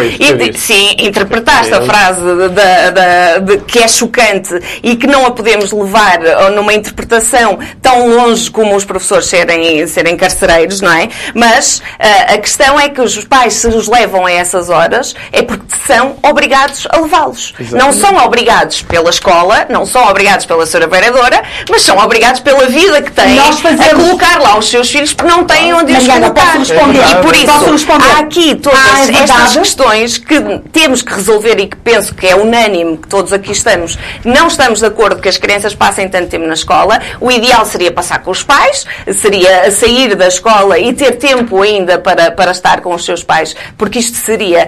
[0.52, 5.32] Disse, sim, interpretaste a frase de, de, de, que é chocante e que não a
[5.32, 6.20] podemos levar
[6.54, 11.10] numa interpretação tão longe como os professores serem, serem carcereiros, não é?
[11.34, 15.42] Mas a, a questão é que os pais, se os levam a essas horas, é
[15.42, 17.54] porque são obrigados a levá-los.
[17.72, 22.68] Não são obrigados pela escola, não são obrigados pela senhora vereadora, mas são obrigados pela
[22.68, 26.58] vida que têm a colocar lá os seus filhos porque não têm onde os colocar.
[26.58, 27.00] Responder.
[27.00, 31.68] E por isso, há aqui todas ah, é estas questões que temos que resolver e
[31.68, 35.38] que penso que é unânime, que todos aqui estamos, não estamos de acordo que as
[35.38, 37.00] crianças passem tanto tempo na escola.
[37.20, 41.98] O ideal seria passar com os pais, seria sair da escola e ter tempo ainda
[41.98, 44.68] para, para estar com os seus pais, porque isto seria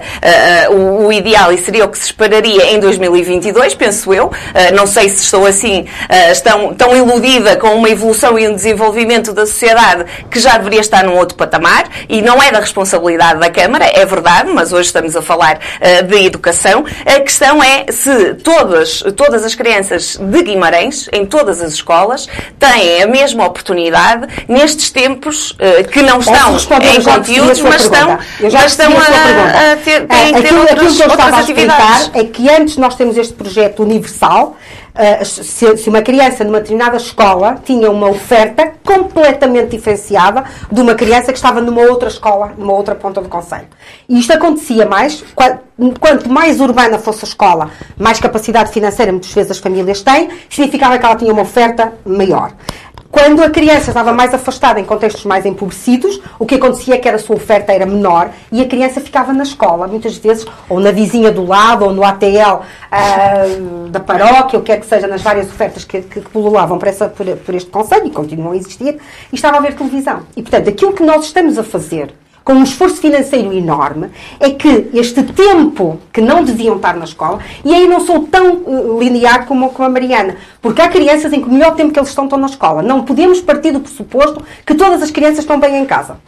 [0.68, 4.26] uh, o, o, ideal e seria o que se esperaria em 2022, penso eu.
[4.26, 8.54] Uh, não sei se estou assim uh, tão, tão iludida com uma evolução e um
[8.54, 10.04] desenvolvimento da sociedade
[10.34, 14.04] que já deveria estar num outro patamar e não é da responsabilidade da Câmara, é
[14.04, 16.84] verdade, mas hoje estamos a falar uh, de educação.
[17.06, 22.26] A questão é se todas, todas as crianças de Guimarães, em todas as escolas,
[22.58, 28.64] têm a mesma oportunidade nestes tempos uh, que não estão em conteúdos, mas estão, mas
[28.72, 31.84] estão a, a, ter, têm é, ter outras, aquilo que eu estava atividades.
[31.86, 34.56] a explicar é que antes nós temos este projeto universal,
[34.94, 40.94] Uh, se, se, uma criança numa determinada escola tinha uma oferta completamente diferenciada de uma
[40.94, 43.66] criança que estava numa outra escola, numa outra ponta do Conselho.
[44.08, 45.24] E isto acontecia mais,
[45.98, 50.96] quanto mais urbana fosse a escola, mais capacidade financeira muitas vezes as famílias têm, significava
[50.96, 52.52] que ela tinha uma oferta maior.
[53.10, 57.08] Quando a criança estava mais afastada em contextos mais empobrecidos, o que acontecia é que
[57.08, 60.90] a sua oferta era menor e a criança ficava na escola, muitas vezes, ou na
[60.90, 65.22] vizinha do lado, ou no ATL uh, da paróquia, o que é que seja, nas
[65.22, 68.56] várias ofertas que, que, que pululavam por, essa, por, por este conselho e continuam a
[68.56, 68.98] existir,
[69.32, 70.22] e estava a ver televisão.
[70.36, 72.12] E, portanto, aquilo que nós estamos a fazer
[72.44, 77.38] com um esforço financeiro enorme, é que este tempo que não deviam estar na escola,
[77.64, 81.40] e aí não sou tão uh, linear como, como a Mariana, porque há crianças em
[81.40, 82.82] que o melhor tempo que eles estão estão na escola.
[82.82, 86.18] Não podemos partir do pressuposto que todas as crianças estão bem em casa.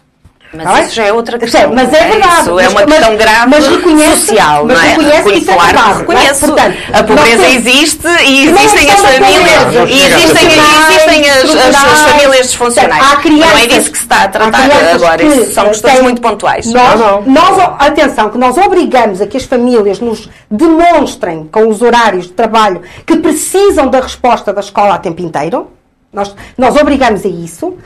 [0.55, 1.73] Mas Tá isso já é outra questão.
[1.75, 2.41] Mas é verdade.
[2.43, 4.89] Isso é Mas- uma mas- questão grave mas reconhece- social, mas não é?
[4.89, 6.47] reconhece que isso é claro, verdade, reconheço.
[6.47, 6.63] não é?
[6.63, 11.45] Portanto, a pobreza existe e existem é as famílias e existem, existem as,
[11.77, 13.05] as- as famílias disfuncionais.
[13.25, 14.63] Não é disso que se está a tratar
[14.95, 15.19] agora.
[15.19, 16.67] que, são eh, questões muito pontuais.
[16.67, 21.83] Nós, Não, nós, atenção, que nós obrigamos a que as famílias nos demonstrem com os
[21.83, 25.71] horários de trabalho que precisam da resposta da escola a tempo inteiro.
[26.13, 27.77] Nós, nós obrigamos a isso.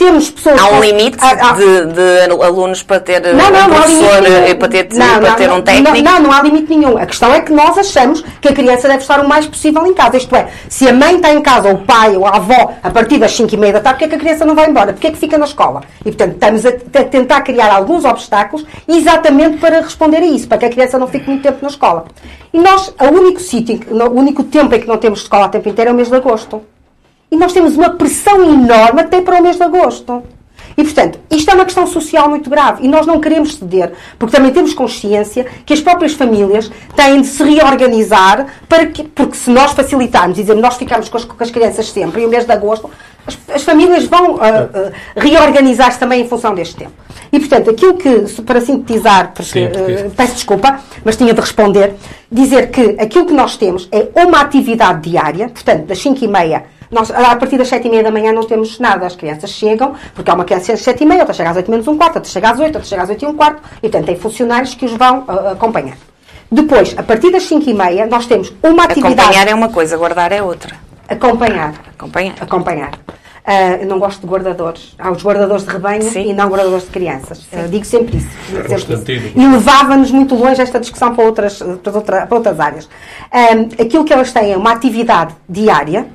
[0.00, 3.50] Temos pessoas Há um limite há- há- de, de alunos para ter não, um não,
[3.50, 4.46] não há professor limite nenhum.
[4.48, 6.02] e para ter, Não, para não, ter não, um técnico?
[6.02, 6.96] Não, não há limite nenhum.
[6.96, 9.92] A questão é que nós achamos que a criança deve estar o mais possível em
[9.92, 10.16] casa.
[10.16, 12.88] Isto é, se a mãe está em casa, ou o pai, ou a avó, a
[12.90, 14.94] partir das 5 e meia da tarde, porquê é que a criança não vai embora?
[14.94, 15.82] Porquê é que fica na escola?
[16.00, 20.56] E, portanto, estamos a, a tentar criar alguns obstáculos exatamente para responder a isso, para
[20.56, 22.06] que a criança não fique muito tempo na escola.
[22.54, 25.68] E nós, o único sítio, o único tempo em que não temos escola a tempo
[25.68, 26.62] inteiro é o mês de agosto.
[27.30, 30.22] E nós temos uma pressão enorme até para o mês de agosto.
[30.76, 34.34] E, portanto, isto é uma questão social muito grave e nós não queremos ceder, porque
[34.34, 39.50] também temos consciência que as próprias famílias têm de se reorganizar, para que, porque se
[39.50, 42.44] nós facilitarmos e dizermos nós ficamos com as, com as crianças sempre, e o mês
[42.44, 42.90] de agosto,
[43.30, 46.92] as, as famílias vão ah, ah, reorganizar-se também em função deste tempo.
[47.32, 51.40] E, portanto, aquilo que, para sintetizar, porque, Sim, porque- ah, peço desculpa, mas tinha de
[51.40, 51.94] responder,
[52.30, 56.64] dizer que aquilo que nós temos é uma atividade diária, portanto, das 5 e meia
[56.90, 59.06] nós, a partir das 7 e meia da manhã não temos nada.
[59.06, 61.70] As crianças chegam, porque há uma criança às 7 e meia, outra chega às 8
[61.70, 63.80] menos um quarto, outra chega às 8, outra chega às 8 e um quarto, e
[63.82, 65.96] portanto tem funcionários que os vão ah, acompanhar.
[66.50, 69.20] Depois, a partir das 5 e meia, nós temos uma atividade.
[69.20, 70.89] Acompanhar é uma coisa, guardar é outra.
[71.10, 71.74] Acompanhar.
[71.98, 72.34] Acompanhar.
[72.40, 72.90] Acompanhar.
[73.44, 74.94] Ah, eu não gosto de guardadores.
[74.98, 76.30] Há os guardadores de rebanho Sim.
[76.30, 77.46] e não guardadores de crianças.
[77.52, 78.28] Ah, digo sempre isso.
[78.48, 79.32] Digo sempre isso.
[79.38, 82.88] E levava-nos muito longe esta discussão para outras, para outra- para outras áreas.
[83.32, 86.06] Ah, aquilo que elas têm é uma atividade diária,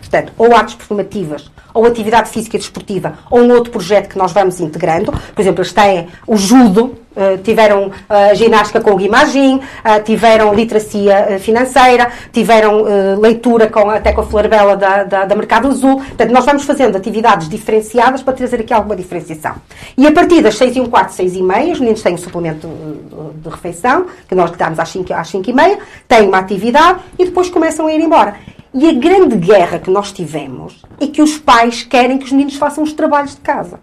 [0.00, 4.32] portanto, ou artes performativas, ou atividade física e desportiva, ou um outro projeto que nós
[4.32, 5.12] vamos integrando.
[5.12, 10.54] Por exemplo, eles têm o judo, eh, tiveram eh, ginástica com o Guimagem, eh, tiveram
[10.54, 12.84] literacia financeira, tiveram
[13.18, 15.96] leitura com, até com a Florabella da, da, da Mercado Azul.
[15.96, 19.54] Portanto, nós vamos fazendo atividades diferenciadas para trazer aqui alguma diferenciação.
[19.96, 22.18] E a partir das 6 e um quarto, 6 e meia, os meninos têm um
[22.18, 26.28] suplemento eh, de refeição, que nós lhe damos às 5, às 5 e meia, têm
[26.28, 28.36] uma atividade e depois começam a ir embora.
[28.74, 32.56] E a grande guerra que nós tivemos é que os pais querem que os meninos
[32.56, 33.80] façam os trabalhos de casa.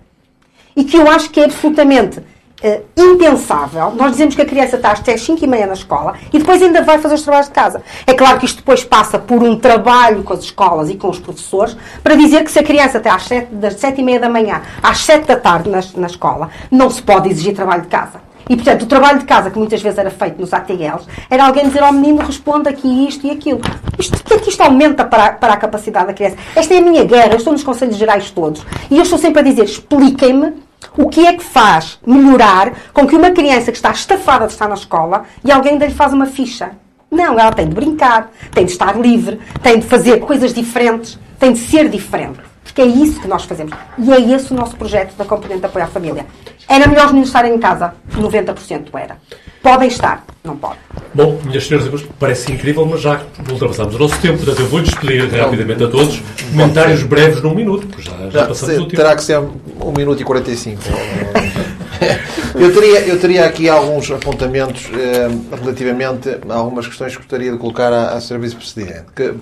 [0.76, 2.22] E que eu acho que é absolutamente
[2.64, 3.92] eh, impensável.
[3.92, 6.62] Nós dizemos que a criança está até às 5 e meia na escola e depois
[6.62, 7.84] ainda vai fazer os trabalhos de casa.
[8.08, 11.20] É claro que isto depois passa por um trabalho com as escolas e com os
[11.20, 14.30] professores para dizer que se a criança até às 7, das 7 e meia da
[14.30, 18.22] manhã às 7 da tarde na, na escola, não se pode exigir trabalho de casa.
[18.50, 21.66] E, portanto, o trabalho de casa, que muitas vezes era feito nos ATLs, era alguém
[21.66, 23.62] dizer ao menino, responda aqui isto e aquilo.
[23.98, 26.36] Isto, o que é que isto aumenta para, a- para a capacidade da criança?
[26.54, 28.62] Esta é a minha guerra, eu estou nos Conselhos Gerais todos.
[28.92, 30.56] E eu estou sempre a dizer, expliquem-me
[30.98, 34.68] o que é que faz melhorar com que uma criança que está estafada de estar
[34.68, 36.72] na escola e alguém lhe faz uma ficha.
[37.10, 41.54] Não, ela tem de brincar, tem de estar livre, tem de fazer coisas diferentes, tem
[41.54, 42.40] de ser diferente.
[42.64, 43.74] Porque é isso que nós fazemos.
[44.00, 46.26] E é esse o nosso projeto da componente de apoio à família.
[46.68, 47.94] Era melhor os meninos estarem em casa?
[48.16, 49.18] 90% era.
[49.64, 50.24] Podem estar?
[50.44, 50.78] Não podem.
[51.14, 54.68] Bom, minhas senhoras e senhores, parece incrível, mas já ultrapassamos o nosso tempo, portanto eu
[54.68, 58.82] vou-lhes pedir rapidamente a todos comentários breves num minuto, porque já, já Já, passamos se-
[58.82, 58.96] o tempo.
[58.98, 60.82] terá que ser 1 minuto e 45.
[62.64, 67.58] Eu teria, eu teria aqui alguns apontamentos eh, relativamente a algumas questões que gostaria de
[67.58, 68.38] colocar à, à Sra.
[68.38, 69.08] Vice-Presidente.
[69.14, 69.34] Que,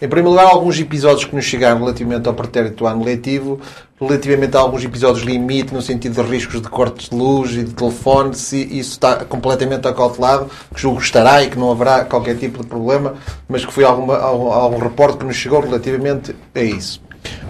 [0.00, 3.60] em primeiro lugar, alguns episódios que nos chegaram relativamente ao pretérito do ano letivo,
[4.00, 7.74] relativamente a alguns episódios limite, no sentido de riscos de cortes de luz e de
[7.74, 12.62] telefone, se isso está completamente acautelado, que julgo estará e que não haverá qualquer tipo
[12.62, 17.05] de problema, mas que foi alguma, algum, algum reporte que nos chegou relativamente a isso.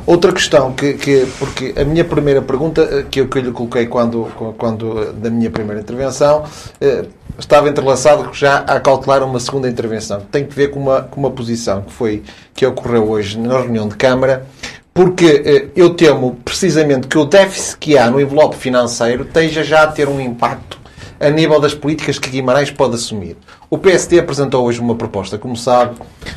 [0.07, 3.51] Outra questão, que, que, porque a minha primeira pergunta, eh, que eu, que eu lhe
[3.51, 6.45] coloquei quando, quando, eh, da minha primeira intervenção,
[6.81, 7.07] eh,
[7.37, 10.21] estava entrelaçado já a cautelar uma segunda intervenção.
[10.31, 12.23] Tem que ver com uma, com uma posição que foi
[12.55, 14.47] que ocorreu hoje na reunião de Câmara,
[14.95, 19.87] porque eu temo precisamente que o déficit que há no envelope financeiro esteja já a
[19.89, 20.79] ter um impacto
[21.19, 23.37] a nível das políticas que Guimarães pode assumir.
[23.69, 25.97] O PSD apresentou hoje uma proposta, como sabe,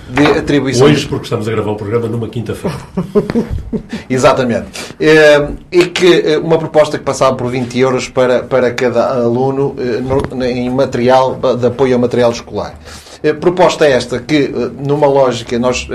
[0.09, 0.87] de atribuição.
[0.87, 2.77] Hoje, porque estamos a gravar o programa numa quinta-feira.
[4.09, 4.67] Exatamente.
[4.99, 9.75] Eh, e que eh, uma proposta que passava por 20 euros para, para cada aluno
[9.77, 12.75] eh, em material de apoio ao material escolar.
[13.41, 14.47] Proposta esta que,
[14.79, 15.87] numa lógica, nós,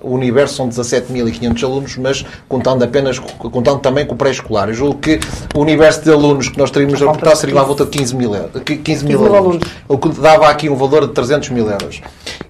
[0.00, 4.68] o universo são 17.500 alunos, mas contando apenas, contando também com o pré-escolar.
[4.68, 5.18] Eu julgo que
[5.54, 8.32] o universo de alunos que nós teríamos a reportar seria à volta de 15 mil,
[8.62, 12.00] 15 mil alunos, o que dava aqui um valor de 300 mil euros.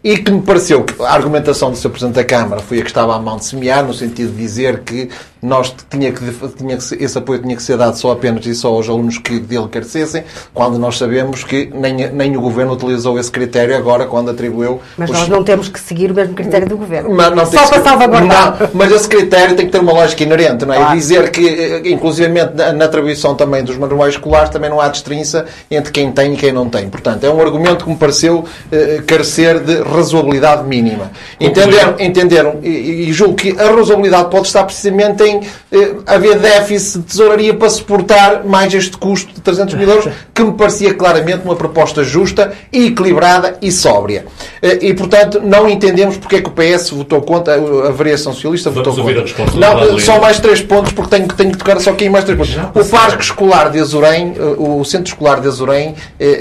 [0.03, 1.89] E que me pareceu que a argumentação do Sr.
[1.89, 4.81] Presidente da Câmara foi a que estava à mão de semear, no sentido de dizer
[4.81, 5.09] que
[5.45, 6.25] nós tinha que,
[6.57, 9.39] tinha que, esse apoio tinha que ser dado só apenas e só aos alunos que
[9.39, 10.25] dele carecessem,
[10.55, 14.81] quando nós sabemos que nem, nem o Governo utilizou esse critério agora, quando atribuiu...
[14.97, 15.19] Mas os...
[15.19, 17.15] nós não temos que seguir o mesmo critério do Governo.
[17.15, 18.59] Mas não só para salvaguardar.
[18.59, 20.79] Não, mas esse critério tem que ter uma lógica inerente, não é?
[20.79, 20.95] Claro.
[20.95, 24.89] E dizer que, eh, inclusivamente na, na atribuição também dos manuais escolares, também não há
[24.89, 26.89] destrinça entre quem tem e quem não tem.
[26.89, 31.11] Portanto, é um argumento que me pareceu eh, carecer de razoabilidade mínima.
[31.39, 35.34] Entenderam, entenderam e, e julgo que a razoabilidade pode estar precisamente em
[35.72, 40.43] eh, haver déficit de tesouraria para suportar mais este custo de 300 mil euros, que
[40.43, 44.26] me parecia claramente uma proposta justa, equilibrada e sóbria.
[44.62, 48.70] Eh, e, portanto, não entendemos porque é que o PS votou contra, a variação socialista
[48.70, 49.61] Vamos votou contra.
[49.61, 52.57] Não, só mais três pontos, porque tenho, tenho que tocar só aqui mais três pontos.
[52.74, 55.95] O Parque Escolar de Azurém, eh, o Centro Escolar de Azurém,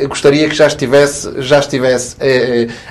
[0.08, 2.16] gostaria que já estivesse, já estivesse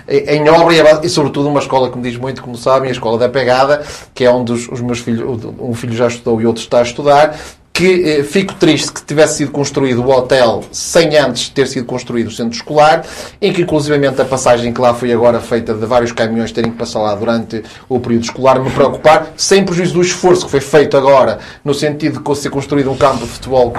[0.09, 3.29] em obra e, sobretudo, uma escola que me diz muito, como sabem, a Escola da
[3.29, 3.83] Pegada,
[4.15, 5.23] que é onde os, os meus filhos,
[5.59, 7.37] um filho já estudou e outro está a estudar,
[7.73, 12.29] que eh, fico triste que tivesse sido construído o hotel sem antes ter sido construído
[12.29, 13.05] o centro escolar,
[13.41, 16.77] em que inclusivamente a passagem que lá foi agora feita de vários caminhões terem que
[16.77, 20.97] passar lá durante o período escolar me preocupar, sem prejuízo do esforço que foi feito
[20.97, 23.73] agora, no sentido de ser construído um campo de futebol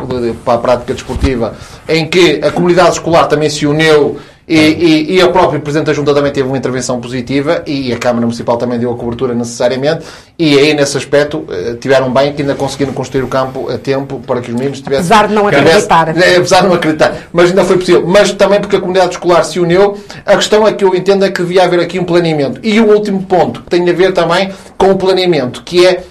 [0.44, 1.56] para a prática desportiva,
[1.88, 4.18] em que a comunidade escolar também se uniu
[4.48, 7.98] e, e, e a própria Presidente da Junta também teve uma intervenção positiva e a
[7.98, 10.06] Câmara Municipal também deu a cobertura necessariamente
[10.38, 14.20] e aí, nesse aspecto, eh, tiveram bem que ainda conseguiram construir o campo a tempo
[14.26, 15.06] para que os meninos tivessem...
[15.06, 16.08] Apesar de não acreditar.
[16.08, 17.18] Tivesse, é, apesar de não acreditar.
[17.32, 18.04] Mas ainda foi possível.
[18.08, 19.96] Mas também porque a comunidade escolar se uniu.
[20.26, 22.60] A questão é que eu entendo é que devia haver aqui um planeamento.
[22.64, 26.04] E o último ponto, que tem a ver também com o planeamento, que é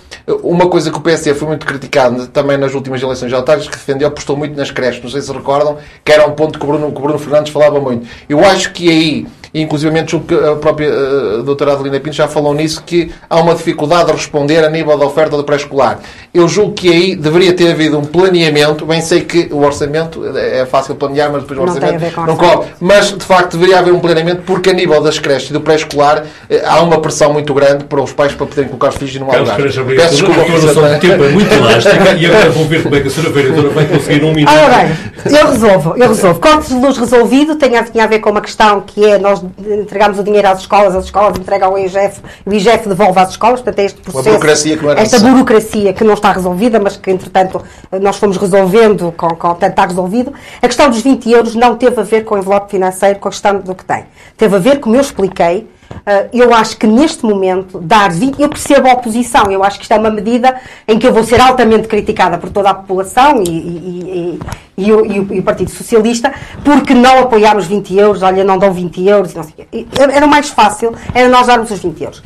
[0.42, 4.08] uma coisa que o PSD foi muito criticado também nas últimas eleições autárquicas, que defendeu,
[4.08, 5.02] apostou muito nas creches.
[5.02, 7.80] Não sei se recordam, que era um ponto que o Bruno, que Bruno Fernandes falava
[7.80, 8.06] muito.
[8.28, 13.12] Eu acho que aí inclusive a própria uh, doutora Adelina Pinto já falou nisso, que
[13.28, 16.00] há uma dificuldade de responder a nível da oferta do pré-escolar.
[16.34, 20.64] Eu julgo que aí deveria ter havido um planeamento, bem sei que o orçamento é
[20.64, 22.68] fácil planear, mas depois o não orçamento não cobre.
[22.80, 26.24] Mas, de facto, deveria haver um planeamento, porque a nível das creches e do pré-escolar
[26.48, 29.36] eh, há uma pressão muito grande para os pais para poderem colocar os filhos numa
[29.36, 29.56] lugar.
[29.56, 33.10] Peço desculpa, a tempo é muito elástica e agora vou ver como é que a
[33.10, 34.54] senhora vereadora vai conseguir um minuto.
[34.54, 36.40] Ora bem, eu resolvo, eu resolvo.
[36.40, 39.44] Cortes de luz resolvido tem a, tinha a ver com uma questão que é nós
[39.58, 43.60] entregamos o dinheiro às escolas, as escolas entregam ao IGF, o IGF devolve às escolas,
[43.60, 47.10] portanto é este processo, burocracia que não esta burocracia que não está resolvida, mas que
[47.10, 47.62] entretanto
[48.00, 50.32] nós fomos resolvendo, com, com, portanto está resolvido.
[50.60, 53.30] A questão dos 20 euros não teve a ver com o envelope financeiro, com a
[53.30, 54.04] questão do que tem.
[54.36, 58.48] Teve a ver, como eu expliquei, Uh, eu acho que neste momento, dar 20, eu
[58.48, 60.56] percebo a oposição, eu acho que isto é uma medida
[60.88, 64.38] em que eu vou ser altamente criticada por toda a população e, e,
[64.78, 66.32] e, e o, o, o, Partido Socialista,
[66.64, 70.94] porque não apoiámos 20 euros, olha, não dão 20 euros, não sei, era mais fácil,
[71.14, 72.22] era nós darmos os 20 euros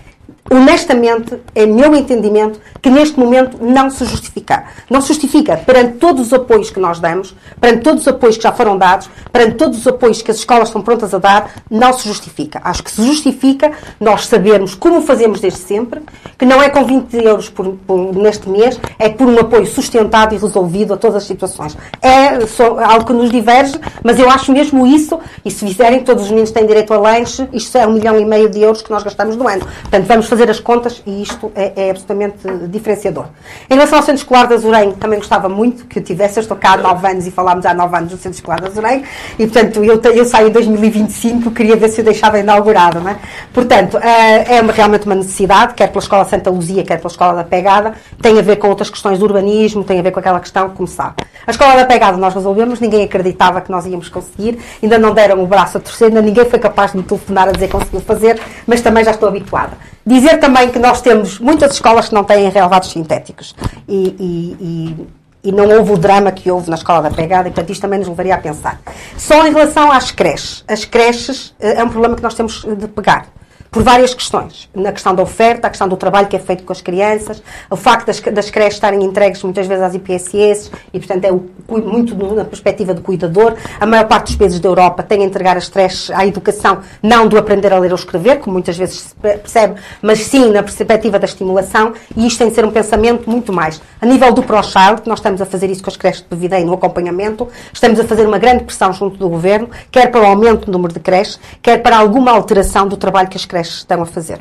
[0.51, 4.65] honestamente, é meu entendimento que neste momento não se justifica.
[4.89, 8.43] Não se justifica perante todos os apoios que nós damos, perante todos os apoios que
[8.43, 11.93] já foram dados, perante todos os apoios que as escolas estão prontas a dar, não
[11.93, 12.61] se justifica.
[12.63, 16.01] Acho que se justifica nós sabermos como fazemos desde sempre,
[16.39, 20.35] que não é com 20 euros por, por, neste mês, é por um apoio sustentado
[20.35, 21.77] e resolvido a todas as situações.
[22.01, 26.25] É só, algo que nos diverge, mas eu acho mesmo isso, e se fizerem, todos
[26.25, 28.91] os meninos têm direito a lanche, isto é um milhão e meio de euros que
[28.91, 29.67] nós gastamos no ano.
[29.83, 33.26] Portanto, vamos fazer fazer as contas e isto é, é absolutamente diferenciador.
[33.70, 36.39] Em relação ao Centro Escolar de Azurém, também gostava muito que eu tivesse.
[36.39, 38.66] Eu estou cá há nove anos e falámos há nove anos do Centro Escolar de
[38.66, 39.03] Azurém
[39.39, 43.01] e, portanto, eu, eu em 2025, queria ver se eu deixava inaugurado.
[43.01, 43.16] Não é?
[43.53, 47.95] Portanto, é realmente uma necessidade, quer pela Escola Santa Luzia, quer pela Escola da Pegada,
[48.20, 50.76] tem a ver com outras questões do urbanismo, tem a ver com aquela questão que
[50.76, 51.14] começar.
[51.47, 55.43] A Escola da Pegada nós resolvemos, ninguém acreditava que nós íamos conseguir, ainda não deram
[55.43, 58.01] o braço a torcer, ainda ninguém foi capaz de me telefonar a dizer que conseguiu
[58.01, 59.96] fazer, mas também já estou habituada.
[60.07, 63.55] Dizer também que nós temos muitas escolas que não têm relevados sintéticos
[63.89, 65.07] e, e, e
[65.47, 68.01] e não houve o drama que houve na escola da pegada, e portanto isto também
[68.01, 68.81] nos levaria a pensar.
[69.17, 70.65] Só em relação às creches.
[70.67, 73.29] As creches eh, é um problema que nós temos de pegar
[73.71, 74.69] por várias questões.
[74.75, 77.77] Na questão da oferta, a questão do trabalho que é feito com as crianças, o
[77.77, 82.14] facto das, das creches estarem entregues muitas vezes às IPSS e, portanto, é o, muito
[82.35, 83.55] na perspectiva do cuidador.
[83.81, 87.27] A maior parte dos países da Europa tem a entregar as creches à educação, não
[87.27, 91.19] do aprender a ler ou escrever, como muitas vezes se percebe, mas sim na perspectiva
[91.19, 93.81] da estimulação, e isto tem de ser um pensamento muito mais.
[94.01, 96.75] A nível do ProChild, nós estamos a fazer isso com as creches de Bevidei no
[96.75, 100.73] acompanhamento, estamos a fazer uma grande pressão junto do Governo, quer para o aumento do
[100.73, 104.41] número de creches, quer para alguma alteração do trabalho que as creches estão a fazer.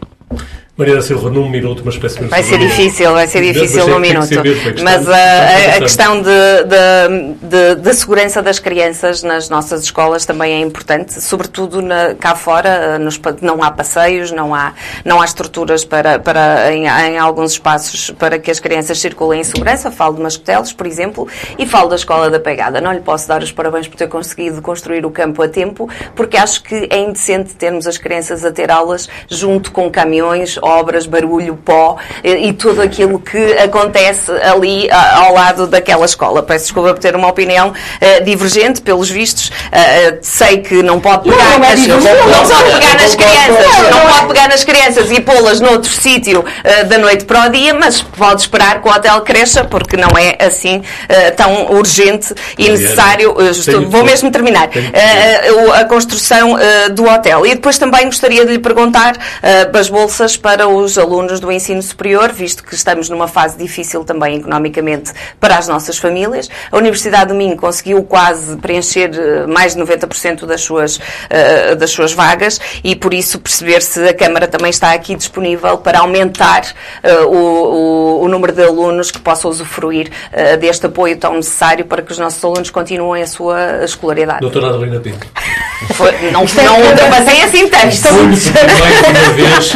[0.77, 2.25] Mariana Silva, num minuto, uma espécie de...
[2.25, 4.27] Vai ser difícil, vai ser difícil num minuto.
[4.83, 11.81] Mas a, a, questão da segurança das crianças nas nossas escolas também é importante, sobretudo
[11.81, 14.73] na, cá fora, nos, não há passeios, não há,
[15.05, 19.43] não há estruturas para, para em, em, alguns espaços para que as crianças circulem em
[19.45, 19.89] segurança.
[19.89, 21.25] Falo de Mascotelos, por exemplo,
[21.57, 22.81] e falo da Escola da Pegada.
[22.81, 26.35] Não lhe posso dar os parabéns por ter conseguido construir o campo a tempo, porque
[26.35, 31.55] acho que é indecente termos as crianças a ter aulas junto com caminhões, obras, barulho,
[31.55, 36.41] pó e, e tudo aquilo que acontece ali ao lado daquela escola.
[36.41, 39.49] Peço desculpa por ter uma opinião uh, divergente, pelos vistos.
[39.49, 43.15] Uh, sei que não pode pegar, não, não é nas, não, não pode pegar nas
[43.15, 47.49] crianças, não pode pegar nas crianças e pô-las noutro sítio uh, da noite para o
[47.49, 50.81] dia, mas pode esperar que o hotel cresça, porque não é assim
[51.35, 53.35] tão urgente e necessário.
[53.49, 54.69] Estou, vou mesmo terminar.
[55.75, 56.57] a construção
[56.93, 57.45] do hotel.
[57.45, 61.51] E depois também gostaria de lhe perguntar uh, as bolsas para para os alunos do
[61.51, 66.49] ensino superior, visto que estamos numa fase difícil também economicamente para as nossas famílias.
[66.71, 71.91] A Universidade do Minho conseguiu quase preencher eh, mais de 90% das suas, uh, das
[71.91, 76.63] suas vagas e, por isso, perceber se a Câmara também está aqui disponível para aumentar
[77.03, 81.83] uh, o, o, o, número de alunos que possam usufruir uh, deste apoio tão necessário
[81.83, 84.39] para que os nossos alunos continuem a sua escolaridade.
[84.39, 85.27] Doutora Adelina Pinto.
[85.95, 88.07] Foi, não, não ultrapassei assim texto.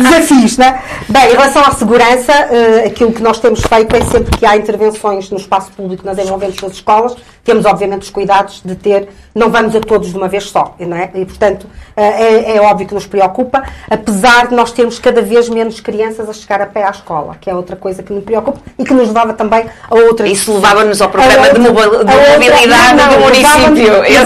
[0.02, 0.68] Desafios, não é?
[1.07, 4.55] Bem, em relação à segurança, uh, aquilo que nós temos feito é sempre que há
[4.55, 9.50] intervenções no espaço público nas envolventes das escolas, temos obviamente os cuidados de ter, não
[9.50, 11.10] vamos a todos de uma vez só, não é?
[11.14, 15.50] E portanto uh, é, é, óbvio que nos preocupa, apesar de nós termos cada vez
[15.50, 18.60] menos crianças a chegar a pé à escola, que é outra coisa que me preocupa
[18.78, 20.28] e que nos levava também a outra.
[20.28, 24.04] Isso levava-nos ao programa outra, de, mobilidade não, não, do município.
[24.06, 24.20] Esse,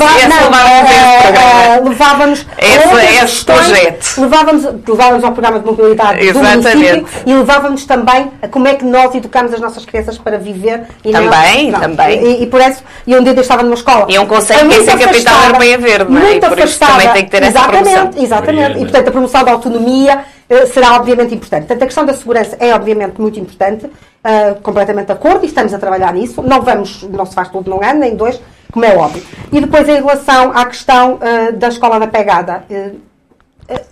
[1.84, 4.22] levava-nos levava-nos esse, esse projeto.
[4.22, 6.70] Levava-nos levava ao programa de mobilidade Exatamente.
[6.70, 10.38] do município e levávamos também a como é que nós educamos as nossas crianças para
[10.38, 10.84] viver.
[11.04, 12.24] E também, não, também.
[12.24, 14.06] E, e, por isso, e um dia eu estava numa escola.
[14.10, 16.24] E é um conceito que é ser capital europeia verde, não é?
[16.24, 18.24] Muito por isso também tem que ter exatamente, essa promoção.
[18.24, 21.62] Exatamente, e portanto a promoção da autonomia uh, será obviamente importante.
[21.62, 25.74] Portanto, a questão da segurança é obviamente muito importante, uh, completamente de acordo, e estamos
[25.74, 26.42] a trabalhar nisso.
[26.42, 28.40] Não vamos, não se faz tudo num ano, nem dois,
[28.72, 29.24] como é óbvio.
[29.52, 32.64] E depois em relação à questão uh, da escola da pegada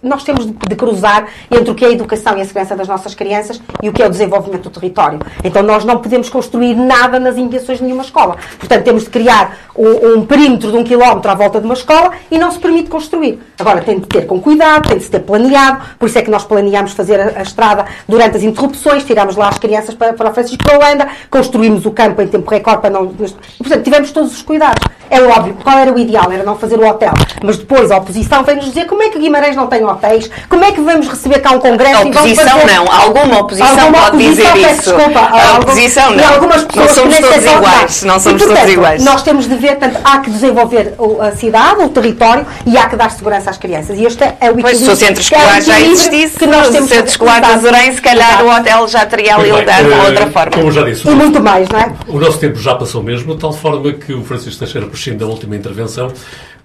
[0.01, 3.13] nós temos de cruzar entre o que é a educação e a segurança das nossas
[3.13, 5.19] crianças e o que é o desenvolvimento do território.
[5.43, 8.38] Então nós não podemos construir nada nas imediações de nenhuma escola.
[8.59, 12.11] Portanto, temos de criar um, um, perímetro de um quilómetro à volta de uma escola
[12.30, 13.39] e não se permite construir.
[13.59, 16.32] Agora, tem de ter com cuidado, tem de se ter planeado, por isso é que
[16.32, 20.34] nós planeámos fazer a, a estrada durante as interrupções, tirámos lá as crianças para, para
[20.34, 23.05] Francisco Holanda, construímos o campo em tempo recorde para não...
[23.05, 24.84] E, portanto, tivemos todos os cuidados.
[25.09, 26.32] É óbvio, qual era o ideal?
[26.32, 27.13] Era não fazer o hotel.
[27.43, 30.72] Mas depois a oposição vem-nos dizer como é que Guimarães não tem hotéis, como é
[30.72, 32.74] que vamos receber cá um congresso a oposição fazer...
[32.74, 34.82] não, alguma oposição alguma pode oposição, dizer isso.
[34.82, 36.34] Desculpa, a oposição não.
[36.34, 38.03] algumas pessoas não somos todos iguais.
[38.03, 39.03] Não somos e, portanto, todos iguais.
[39.03, 42.95] Nós temos de ver, portanto, há que desenvolver a cidade, o território e há que
[42.95, 43.97] dar segurança às crianças.
[43.97, 44.64] E este é o equilíbrio.
[44.64, 47.93] Pois, se o centro escolar é já existisse, que nós temos o centro escolar de
[47.93, 50.51] se calhar o hotel já teria ali lugar de outra forma.
[50.51, 51.07] Como já disse.
[51.07, 51.91] E muito mais, não é?
[52.07, 55.26] O nosso tempo já passou mesmo, de tal forma que o Francisco Teixeira prescinde da
[55.26, 56.12] última intervenção,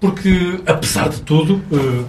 [0.00, 2.04] porque, apesar de tudo, eh,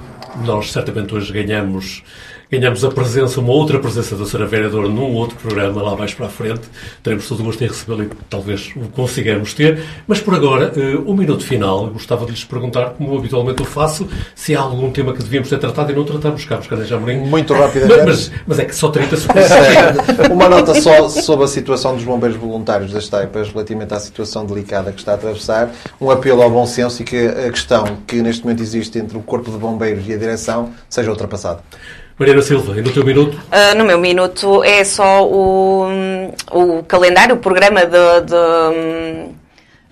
[0.46, 2.04] nós certamente hoje ganhamos
[2.52, 4.45] ganhamos a presença, uma outra presença da Sra.
[4.45, 6.62] Vereadora num outro programa lá mais para a frente.
[7.04, 9.84] Teremos todo o gosto em recebê-la e talvez o consigamos ter.
[10.08, 14.08] Mas por agora, uh, um minuto final, gostava de lhes perguntar, como habitualmente eu faço,
[14.36, 17.18] se há algum tema que devíamos ter tratado e não tratamos, Carlos Caneja Amorim.
[17.18, 18.06] Muito rapidamente.
[18.06, 19.48] Mas, mas, é que só 30 segundos.
[20.32, 24.91] Uma nota só sobre a situação dos bombeiros voluntários das Taipas relativamente à situação delicada
[24.91, 25.72] que está a atravessar.
[26.00, 29.22] Um apelo ao bom senso e que a questão que neste momento existe entre o
[29.22, 31.62] Corpo de Bombeiros e a direção seja ultrapassada.
[32.20, 33.36] Mariana Silva, e no teu minuto?
[33.36, 35.88] Uh, no meu minuto é só o,
[36.51, 39.38] o calendário, o programa de, de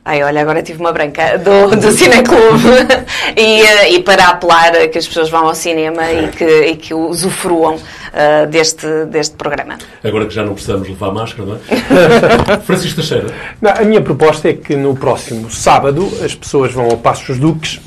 [0.07, 2.63] Ai, olha, agora tive uma branca do, do Cineclube
[3.35, 6.75] e, uh, e para apelar a que as pessoas vão ao cinema e que, e
[6.75, 9.79] que usufruam uh, deste, deste programa.
[10.03, 12.57] Agora que já não precisamos levar máscara, não é?
[12.61, 13.33] Francisco Teixeira.
[13.59, 17.77] Não, a minha proposta é que no próximo sábado as pessoas vão ao Passos Duques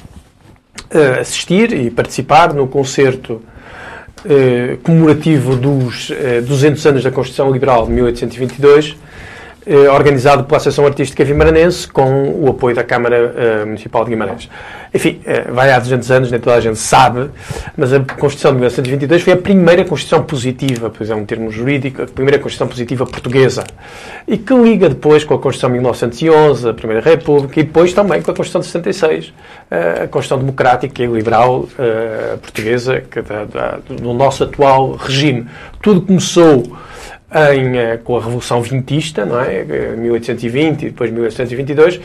[0.92, 3.40] uh, assistir e participar no concerto
[4.82, 6.10] comemorativo dos
[6.46, 8.96] 200 anos da Constituição Liberal de 1822
[9.70, 14.48] eh, organizado pela Associação Artística Vimaranense com o apoio da Câmara eh, Municipal de Guimarães.
[14.98, 17.30] Enfim, eh, vai há 200 anos, nem toda a gente sabe,
[17.76, 22.02] mas a Constituição de 1922 foi a primeira Constituição positiva, pois é um termo jurídico,
[22.02, 23.62] a primeira Constituição positiva portuguesa,
[24.26, 28.20] e que liga depois com a Constituição de 1911, a Primeira República, e depois também
[28.20, 29.32] com a Constituição de 66,
[29.70, 31.68] a Constituição Democrática e Liberal
[32.42, 35.46] portuguesa, que da, da, do nosso atual regime.
[35.80, 36.64] Tudo começou
[37.32, 39.62] em, eh, com a Revolução Vintista, não é?
[39.96, 42.00] 1820 e depois 1822,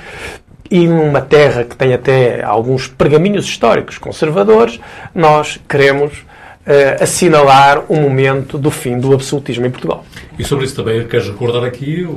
[0.74, 4.80] e numa terra que tem até alguns pergaminhos históricos conservadores,
[5.14, 10.04] nós queremos uh, assinalar o momento do fim do absolutismo em Portugal.
[10.40, 12.08] E sobre isso também queres recordar aqui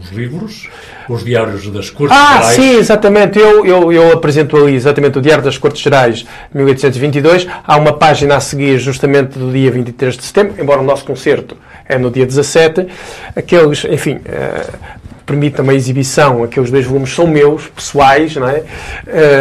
[0.00, 0.66] os livros,
[1.10, 2.46] os diários das Cortes ah, Gerais?
[2.46, 3.38] Ah, sim, exatamente.
[3.38, 7.46] Eu, eu, eu apresento ali exatamente o Diário das Cortes Gerais de 1822.
[7.66, 11.54] Há uma página a seguir justamente do dia 23 de setembro, embora o nosso concerto
[11.86, 12.86] é no dia 17.
[13.36, 14.96] Aqueles, enfim, uh,
[15.26, 18.62] permita-me a exibição, aqueles dois volumes são meus, pessoais, não é?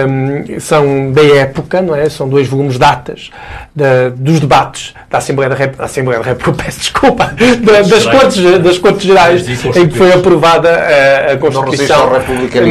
[0.07, 2.09] Um, são da época, não é?
[2.09, 3.29] São dois volumes datas
[3.75, 8.59] da, dos debates da Assembleia da, Rep, Assembleia da República, peço desculpa, da, das, cortes,
[8.59, 12.09] das Cortes Gerais, em que foi aprovada a, a Constituição.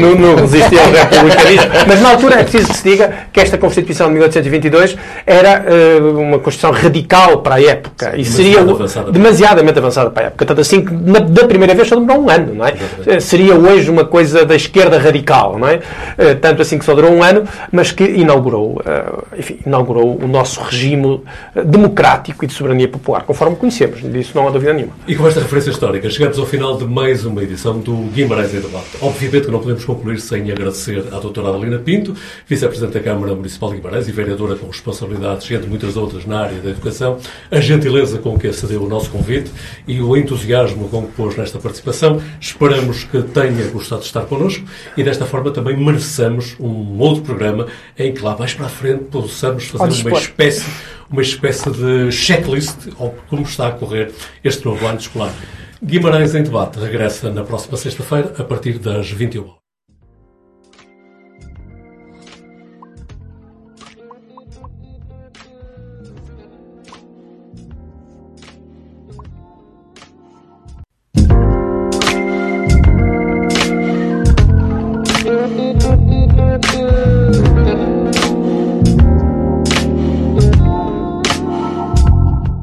[0.00, 1.70] Não, não resistia ao republicanismo.
[1.86, 6.20] Mas na altura é preciso que se diga que esta Constituição de 1822 era uh,
[6.20, 9.12] uma Constituição radical para a época e seria avançada.
[9.12, 10.44] demasiadamente avançada para a época.
[10.44, 12.74] Tanto assim que na, da primeira vez só demorou um ano, não é?
[13.06, 15.76] Eh, seria hoje uma coisa da esquerda radical, não é?
[15.76, 20.26] Uh, tanto assim que só durou um ano, mas que inaugurou, uh, enfim, inaugurou o
[20.26, 21.20] nosso regime
[21.64, 24.00] democrático e de soberania popular, conforme conhecemos.
[24.02, 24.94] Disso não há dúvida nenhuma.
[25.06, 28.60] E com esta referência histórica, chegamos ao final de mais uma edição do Guimarães em
[28.60, 28.86] Debate.
[29.00, 32.14] Obviamente que não podemos concluir sem agradecer à doutora Adelina Pinto,
[32.46, 36.58] vice-presidente da Câmara Municipal de Guimarães e vereadora com responsabilidades, entre muitas outras, na área
[36.60, 37.18] da educação,
[37.50, 39.50] a gentileza com que acedeu o nosso convite
[39.86, 42.20] e o entusiasmo com que pôs nesta participação.
[42.94, 44.64] Esperamos que tenha gostado de estar connosco
[44.96, 47.66] e desta forma também mereçamos um outro programa
[47.98, 50.70] em que lá mais para a frente possamos fazer uma espécie,
[51.10, 55.34] uma espécie de checklist ou como está a correr este novo ano escolar.
[55.82, 59.63] Guimarães em Debate regressa na próxima sexta-feira, a partir das 21 horas.